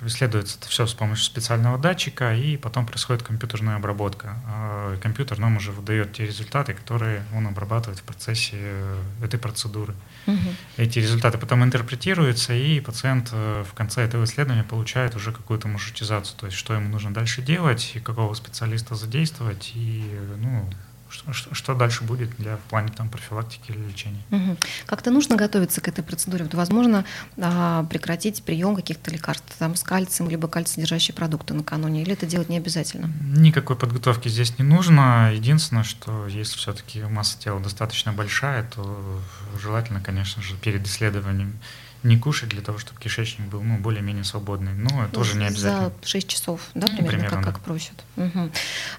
Э, 0.02 0.08
исследуется 0.08 0.58
это 0.60 0.68
все 0.68 0.86
с 0.86 0.94
помощью 0.94 1.26
специального 1.26 1.78
датчика, 1.78 2.36
и 2.36 2.58
потом 2.58 2.86
происходит 2.86 3.24
компьютерная 3.24 3.76
обработка. 3.76 4.36
А 4.48 4.98
компьютер 4.98 5.40
нам 5.40 5.58
уже 5.58 5.72
выдает 5.72 6.14
те 6.14 6.26
результаты, 6.26 6.74
которые 6.74 7.24
он 7.34 7.48
обрабатывает 7.48 8.00
в 8.00 8.04
процессе 8.04 8.58
э, 8.58 9.02
этой 9.24 9.40
процедуры. 9.40 9.94
Угу. 10.28 10.38
Эти 10.78 11.00
результаты 11.00 11.38
потом 11.38 11.64
интерпретируются, 11.64 12.54
и 12.54 12.80
пациент 12.80 13.30
э, 13.32 13.64
в 13.70 13.74
конце 13.74 14.04
этого 14.04 14.24
исследования 14.26 14.64
получает 14.64 15.16
уже 15.16 15.32
какую-то 15.32 15.68
маршрутизацию, 15.68 16.38
то 16.38 16.46
есть 16.48 16.58
что 16.58 16.74
ему 16.74 16.90
нужно 16.90 17.14
дальше 17.14 17.42
делать, 17.42 17.92
и 17.96 18.00
какого 18.00 18.34
специалиста 18.34 18.96
задействовать, 18.96 19.72
и 19.76 20.04
ну, 20.38 20.70
что, 21.16 21.54
что 21.56 21.76
дальше 21.76 22.04
будет 22.04 22.36
для 22.38 22.58
в 22.58 22.62
плане 22.62 22.90
там 22.96 23.10
профилактики 23.10 23.72
или 23.72 23.80
лечения. 23.80 24.22
Угу. 24.32 24.58
Как-то 24.86 25.12
нужно 25.12 25.36
готовиться 25.36 25.82
к 25.82 25.88
этой 25.88 26.04
процедуре. 26.04 26.44
Вот, 26.44 26.54
возможно, 26.54 27.06
а, 27.38 27.84
прекратить 27.86 28.44
прием 28.44 28.76
каких-то 28.76 29.12
лекарств 29.12 29.54
там, 29.58 29.76
с 29.76 29.84
кальцием, 29.84 30.30
либо 30.30 30.48
кальций-содержащие 30.48 31.16
продукты 31.16 31.54
накануне, 31.54 32.02
или 32.02 32.14
это 32.14 32.26
делать 32.26 32.50
не 32.50 32.58
обязательно? 32.58 33.12
Никакой 33.22 33.76
подготовки 33.76 34.28
здесь 34.28 34.58
не 34.60 34.66
нужно. 34.66 35.32
Единственное, 35.34 35.84
что 35.84 36.28
если 36.28 36.58
все-таки 36.58 37.02
масса 37.02 37.40
тела 37.40 37.60
достаточно 37.60 38.14
большая, 38.14 38.64
то 38.64 39.22
желательно, 39.62 40.02
конечно 40.02 40.42
же, 40.42 40.56
перед 40.56 40.86
исследованием 40.86 41.60
не 42.06 42.18
кушать 42.18 42.50
для 42.50 42.62
того, 42.62 42.78
чтобы 42.78 43.00
кишечник 43.00 43.48
был 43.48 43.62
ну, 43.62 43.78
более-менее 43.78 44.24
свободный. 44.24 44.74
Но 44.74 44.90
ну, 44.92 45.10
тоже 45.10 45.36
не 45.38 45.46
обязательно. 45.46 45.92
За 46.02 46.08
6 46.08 46.28
часов, 46.28 46.62
да, 46.74 46.88
примерно, 46.88 47.08
примерно 47.08 47.30
как, 47.30 47.46
да. 47.46 47.52
как 47.52 47.60
просят. 47.62 48.04
Угу. 48.16 48.52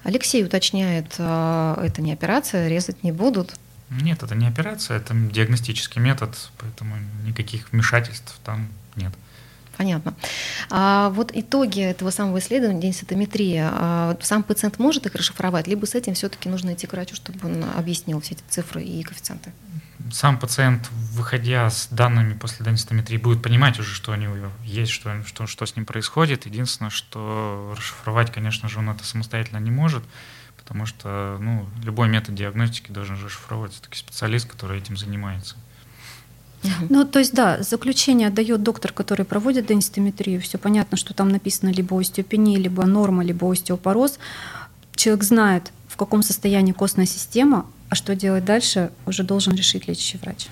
Алексей 0.03 0.43
уточняет, 0.43 1.15
а, 1.17 1.81
это 1.83 2.01
не 2.01 2.13
операция, 2.13 2.67
резать 2.67 3.03
не 3.03 3.11
будут. 3.11 3.55
Нет, 3.89 4.21
это 4.21 4.35
не 4.35 4.45
операция, 4.45 4.97
это 4.97 5.13
диагностический 5.13 6.01
метод, 6.01 6.35
поэтому 6.57 6.97
никаких 7.25 7.71
вмешательств 7.71 8.37
там 8.43 8.67
нет. 8.97 9.13
Понятно. 9.77 10.15
А 10.71 11.09
вот 11.11 11.31
итоги 11.33 11.81
этого 11.81 12.09
самого 12.09 12.39
исследования, 12.39 12.81
денситометрия, 12.81 13.69
а 13.71 14.17
сам 14.21 14.41
пациент 14.41 14.79
может 14.79 15.05
их 15.05 15.13
расшифровать, 15.13 15.67
либо 15.67 15.85
с 15.85 15.93
этим 15.93 16.15
все-таки 16.15 16.49
нужно 16.49 16.73
идти 16.73 16.87
к 16.87 16.93
врачу, 16.93 17.15
чтобы 17.15 17.47
он 17.47 17.63
объяснил 17.77 18.19
все 18.21 18.33
эти 18.33 18.43
цифры 18.49 18.81
и 18.83 19.03
коэффициенты? 19.03 19.53
Сам 20.11 20.39
пациент, 20.39 20.89
выходя 21.11 21.69
с 21.69 21.87
данными 21.91 22.33
после 22.33 22.65
денситометрии, 22.65 23.17
будет 23.17 23.43
понимать 23.43 23.79
уже, 23.79 23.93
что 23.93 24.13
у 24.13 24.15
него 24.15 24.35
есть, 24.63 24.91
что, 24.91 25.23
что, 25.25 25.45
что 25.45 25.65
с 25.65 25.75
ним 25.75 25.85
происходит. 25.85 26.45
Единственное, 26.45 26.89
что 26.89 27.73
расшифровать, 27.77 28.31
конечно 28.31 28.69
же, 28.69 28.79
он 28.79 28.89
это 28.89 29.03
самостоятельно 29.03 29.57
не 29.57 29.71
может, 29.71 30.03
потому 30.57 30.85
что 30.85 31.37
ну, 31.39 31.67
любой 31.83 32.09
метод 32.09 32.35
диагностики 32.35 32.91
должен 32.91 33.23
расшифровать 33.23 33.73
все-таки 33.73 33.97
специалист, 33.97 34.49
который 34.49 34.79
этим 34.79 34.97
занимается. 34.97 35.55
Ну, 36.89 37.05
то 37.05 37.19
есть, 37.19 37.33
да, 37.33 37.61
заключение 37.61 38.29
дает 38.29 38.63
доктор, 38.63 38.91
который 38.91 39.25
проводит 39.25 39.67
денситометрию. 39.67 40.41
Все 40.41 40.57
понятно, 40.57 40.97
что 40.97 41.13
там 41.13 41.29
написано 41.29 41.69
либо 41.69 41.99
остеопения, 41.99 42.57
либо 42.57 42.85
норма, 42.85 43.23
либо 43.23 43.51
остеопороз. 43.51 44.19
Человек 44.95 45.23
знает, 45.23 45.71
в 45.87 45.95
каком 45.95 46.23
состоянии 46.23 46.71
костная 46.71 47.05
система, 47.05 47.65
а 47.89 47.95
что 47.95 48.15
делать 48.15 48.45
дальше, 48.45 48.91
уже 49.05 49.23
должен 49.23 49.53
решить 49.53 49.87
лечащий 49.87 50.17
врач. 50.17 50.47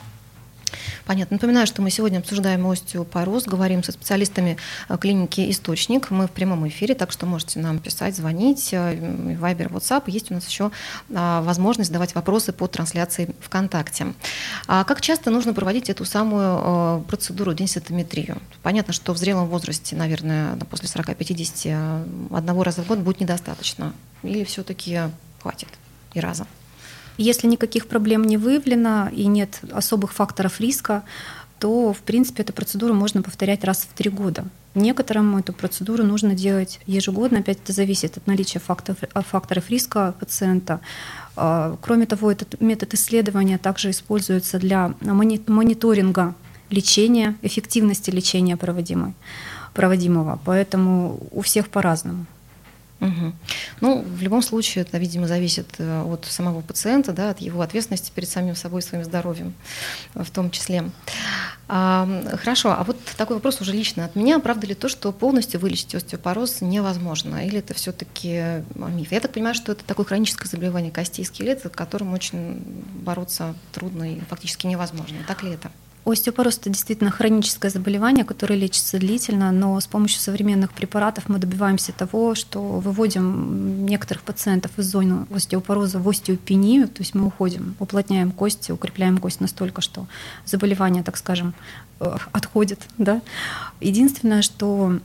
Понятно. 1.06 1.36
Напоминаю, 1.36 1.68
что 1.68 1.82
мы 1.82 1.90
сегодня 1.90 2.20
обсуждаем 2.20 2.66
остеопороз, 2.68 3.46
говорим 3.46 3.84
со 3.84 3.92
специалистами 3.92 4.58
э, 4.90 4.98
клиники 4.98 5.50
«Источник». 5.50 6.12
Мы 6.12 6.28
в 6.28 6.32
прямом 6.32 6.68
эфире, 6.68 6.96
так 6.96 7.12
что 7.12 7.26
можете 7.26 7.60
нам 7.60 7.80
писать, 7.80 8.16
звонить. 8.16 8.74
Вайбер, 8.74 9.68
WhatsApp. 9.68 10.04
Есть 10.08 10.32
у 10.32 10.34
нас 10.34 10.48
еще 10.48 10.72
а, 11.14 11.42
возможность 11.42 11.90
задавать 11.90 12.16
вопросы 12.16 12.54
по 12.54 12.68
трансляции 12.68 13.34
ВКонтакте. 13.40 14.14
А 14.68 14.84
как 14.84 15.02
часто 15.02 15.32
нужно 15.32 15.54
проводить 15.54 15.90
эту 15.90 16.06
самую 16.06 16.62
э, 16.64 17.02
процедуру 17.08 17.54
денситометрию? 17.54 18.38
Понятно, 18.64 18.94
что 18.94 19.14
в 19.14 19.18
зрелом 19.18 19.48
возрасте, 19.48 19.96
наверное, 19.96 20.56
после 20.70 20.88
40-50 20.88 21.62
э, 21.66 22.36
одного 22.36 22.64
раза 22.64 22.84
в 22.84 22.88
год 22.88 23.00
будет 23.00 23.20
недостаточно. 23.20 23.94
Или 24.24 24.44
все-таки 24.44 25.02
хватит 25.42 25.70
и 26.14 26.20
раза? 26.20 26.48
Если 27.18 27.48
никаких 27.48 27.88
проблем 27.88 28.24
не 28.24 28.38
выявлено 28.38 29.10
и 29.10 29.26
нет 29.28 29.60
особых 29.72 30.14
факторов 30.14 30.60
риска, 30.60 31.04
то, 31.60 31.94
в 31.94 32.00
принципе, 32.00 32.44
эту 32.44 32.54
процедуру 32.54 32.94
можно 32.94 33.22
повторять 33.22 33.64
раз 33.64 33.88
в 33.90 33.98
три 33.98 34.10
года. 34.10 34.46
Некоторым 34.76 35.38
эту 35.38 35.54
процедуру 35.54 36.04
нужно 36.04 36.36
делать 36.36 36.82
ежегодно, 36.86 37.40
опять 37.40 37.60
это 37.64 37.72
зависит 37.72 38.18
от 38.18 38.28
наличия 38.28 38.60
факторов, 38.60 38.98
факторов 39.14 39.70
риска 39.70 40.14
пациента. 40.20 40.82
А, 41.38 41.78
кроме 41.82 42.06
того, 42.06 42.30
этот 42.30 42.60
метод 42.60 42.94
исследования 42.94 43.58
также 43.58 43.92
используется 43.92 44.60
для 44.60 44.94
мониторинга 45.02 46.36
лечения, 46.70 47.38
эффективности 47.42 48.10
лечения 48.10 48.58
проводимой, 48.58 49.14
проводимого. 49.74 50.40
Поэтому 50.44 51.20
у 51.32 51.42
всех 51.42 51.70
по-разному. 51.70 52.26
Угу. 53.02 53.34
Ну, 53.82 54.02
в 54.02 54.22
любом 54.22 54.42
случае, 54.42 54.84
это, 54.84 54.98
видимо, 54.98 55.28
зависит 55.28 55.68
э, 55.80 56.04
от 56.04 56.26
самого 56.26 56.62
пациента, 56.62 57.12
да, 57.12 57.32
от 57.32 57.42
его 57.42 57.62
ответственности 57.62 58.12
перед 58.14 58.30
самим 58.30 58.56
собой, 58.56 58.82
своим 58.82 59.04
здоровьем 59.04 59.54
в 60.14 60.30
том 60.32 60.50
числе. 60.50 60.90
А, 61.68 62.08
хорошо, 62.42 62.72
а 62.72 62.84
вот 62.84 62.98
такой 63.18 63.36
вопрос 63.36 63.60
уже 63.60 63.74
лично 63.74 64.06
от 64.06 64.16
меня. 64.16 64.40
Правда 64.40 64.68
ли 64.68 64.76
то, 64.76 64.88
что 64.88 65.12
полностью 65.12 65.60
вылечить 65.60 65.94
остеопороз 65.96 66.62
невозможно? 66.62 67.46
Или 67.46 67.60
это 67.60 67.74
все-таки 67.74 68.64
миф? 68.76 69.12
Я 69.12 69.20
так 69.20 69.34
понимаю, 69.34 69.56
что 69.56 69.74
это 69.74 69.84
такое 69.84 70.06
хроническое 70.06 70.50
заболевание 70.50 70.92
костей 70.92 71.24
и 71.24 71.26
скелета, 71.26 71.70
с 71.70 71.72
которым 71.72 72.14
очень 72.14 72.62
бороться 73.04 73.56
трудно 73.74 74.16
и 74.16 74.20
фактически 74.22 74.68
невозможно. 74.68 75.18
Так 75.28 75.44
ли 75.44 75.52
это? 75.52 75.72
Остеопороз– 76.06 76.58
это 76.62 76.70
действительно 76.70 77.10
хроническое 77.10 77.72
заболевание, 77.72 78.24
которое 78.24 78.56
лечится 78.56 79.00
длительно, 79.00 79.52
но 79.52 79.80
с 79.80 79.88
помощью 79.88 80.22
современных 80.22 80.72
препаратов 80.72 81.28
мы 81.30 81.40
добиваемся 81.40 81.94
того, 81.94 82.36
что 82.36 82.62
выводим 82.62 83.88
некоторых 83.88 84.22
пациентов 84.22 84.72
из 84.78 84.86
зоны 84.86 85.26
остеопороза 85.34 85.98
в 85.98 86.08
остеопению, 86.08 86.88
то 86.88 87.02
есть 87.02 87.16
мы 87.16 87.26
уходим, 87.26 87.76
уплотняем 87.80 88.32
кости, 88.32 88.72
укрепляем 88.72 89.18
кость 89.18 89.42
настолько, 89.42 89.82
что 89.82 90.06
заболевание, 90.46 91.02
так 91.02 91.18
скажем, 91.18 91.56
э, 92.00 92.18
отходит. 92.32 92.82
Да? 93.00 93.22
Единственное, 93.82 94.44
что 94.44 95.00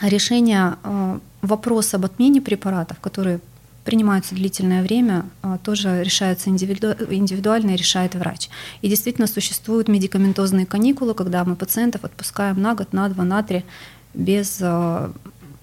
решение 0.00 0.76
э, 0.82 1.18
вопроса 1.42 1.98
об 1.98 2.06
отмене 2.06 2.40
препаратов, 2.40 3.00
которые 3.00 3.40
принимаются 3.86 4.34
длительное 4.34 4.82
время, 4.82 5.24
а, 5.42 5.56
тоже 5.58 6.02
решается 6.02 6.50
индивидуально 6.50 7.70
и 7.70 7.76
решает 7.76 8.14
врач. 8.14 8.50
И 8.82 8.88
действительно 8.88 9.28
существуют 9.28 9.88
медикаментозные 9.88 10.66
каникулы, 10.66 11.14
когда 11.14 11.44
мы 11.44 11.56
пациентов 11.56 12.04
отпускаем 12.04 12.60
на 12.60 12.74
год, 12.74 12.92
на 12.92 13.08
два, 13.08 13.24
на 13.24 13.42
три 13.42 13.64
без 14.12 14.58
а, 14.60 15.12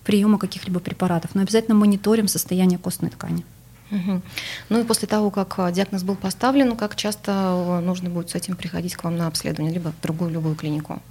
приема 0.06 0.40
каких-либо 0.40 0.80
препаратов, 0.80 1.36
но 1.36 1.42
обязательно 1.42 1.76
мониторим 1.76 2.28
состояние 2.28 2.80
костной 2.80 3.12
ткани. 3.12 3.46
Угу. 3.92 4.22
Ну 4.70 4.80
и 4.80 4.84
после 4.84 5.08
того, 5.08 5.30
как 5.30 5.60
а, 5.60 5.72
диагноз 5.72 6.04
был 6.04 6.16
поставлен, 6.16 6.76
как 6.78 6.96
часто 6.96 7.82
нужно 7.84 8.10
будет 8.10 8.30
с 8.30 8.36
этим 8.36 8.56
приходить 8.56 8.96
к 8.96 9.04
вам 9.04 9.18
на 9.18 9.28
обследование, 9.28 9.74
либо 9.74 9.92
в 9.92 10.02
другую 10.02 10.32
любую 10.32 10.56
клинику? 10.56 11.02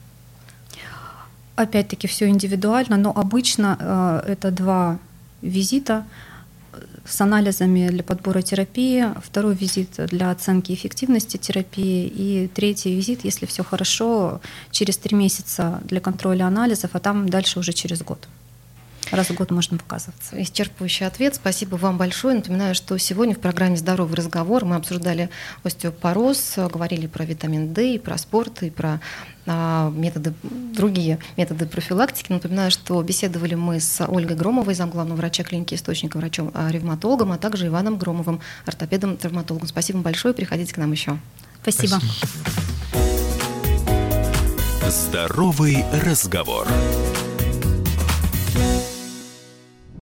Опять-таки 1.56 2.08
все 2.08 2.28
индивидуально, 2.28 2.96
но 2.96 3.12
обычно 3.14 3.76
э, 4.26 4.32
это 4.32 4.50
два 4.50 4.98
визита 5.42 6.06
с 7.04 7.20
анализами 7.20 7.88
для 7.88 8.02
подбора 8.02 8.42
терапии, 8.42 9.06
второй 9.22 9.54
визит 9.54 9.90
для 9.96 10.30
оценки 10.30 10.72
эффективности 10.72 11.36
терапии 11.36 12.06
и 12.06 12.48
третий 12.54 12.94
визит, 12.94 13.24
если 13.24 13.46
все 13.46 13.62
хорошо, 13.64 14.40
через 14.70 14.96
три 14.96 15.16
месяца 15.16 15.80
для 15.84 16.00
контроля 16.00 16.44
анализов, 16.46 16.90
а 16.94 16.98
там 17.00 17.28
дальше 17.28 17.58
уже 17.58 17.72
через 17.72 18.02
год. 18.02 18.28
Раз 19.12 19.28
в 19.28 19.34
год 19.34 19.50
можно 19.50 19.76
показываться. 19.76 20.40
Исчерпывающий 20.40 21.06
ответ. 21.06 21.34
Спасибо 21.34 21.76
вам 21.76 21.98
большое. 21.98 22.34
Напоминаю, 22.36 22.74
что 22.74 22.96
сегодня 22.96 23.34
в 23.34 23.38
программе 23.38 23.76
«Здоровый 23.76 24.16
разговор» 24.16 24.64
мы 24.64 24.76
обсуждали 24.76 25.28
остеопороз, 25.64 26.54
говорили 26.56 27.06
про 27.06 27.26
витамин 27.26 27.74
D, 27.74 27.96
и 27.96 27.98
про 27.98 28.16
спорт, 28.16 28.62
и 28.62 28.70
про 28.70 29.00
а, 29.44 29.90
методы, 29.90 30.32
другие 30.42 31.18
методы 31.36 31.66
профилактики. 31.66 32.32
Напоминаю, 32.32 32.70
что 32.70 33.02
беседовали 33.02 33.54
мы 33.54 33.80
с 33.80 34.02
Ольгой 34.02 34.34
Громовой, 34.34 34.74
замглавного 34.74 35.18
врача 35.18 35.42
клиники 35.42 35.74
«Источника», 35.74 36.16
врачом-ревматологом, 36.16 37.32
а 37.32 37.38
также 37.38 37.66
Иваном 37.66 37.98
Громовым, 37.98 38.40
ортопедом-травматологом. 38.64 39.68
Спасибо 39.68 39.98
большое. 39.98 40.32
Приходите 40.32 40.72
к 40.72 40.78
нам 40.78 40.90
еще. 40.90 41.18
Спасибо. 41.60 42.00
Спасибо. 42.00 42.62
Здоровый 44.88 45.84
разговор. 46.04 46.66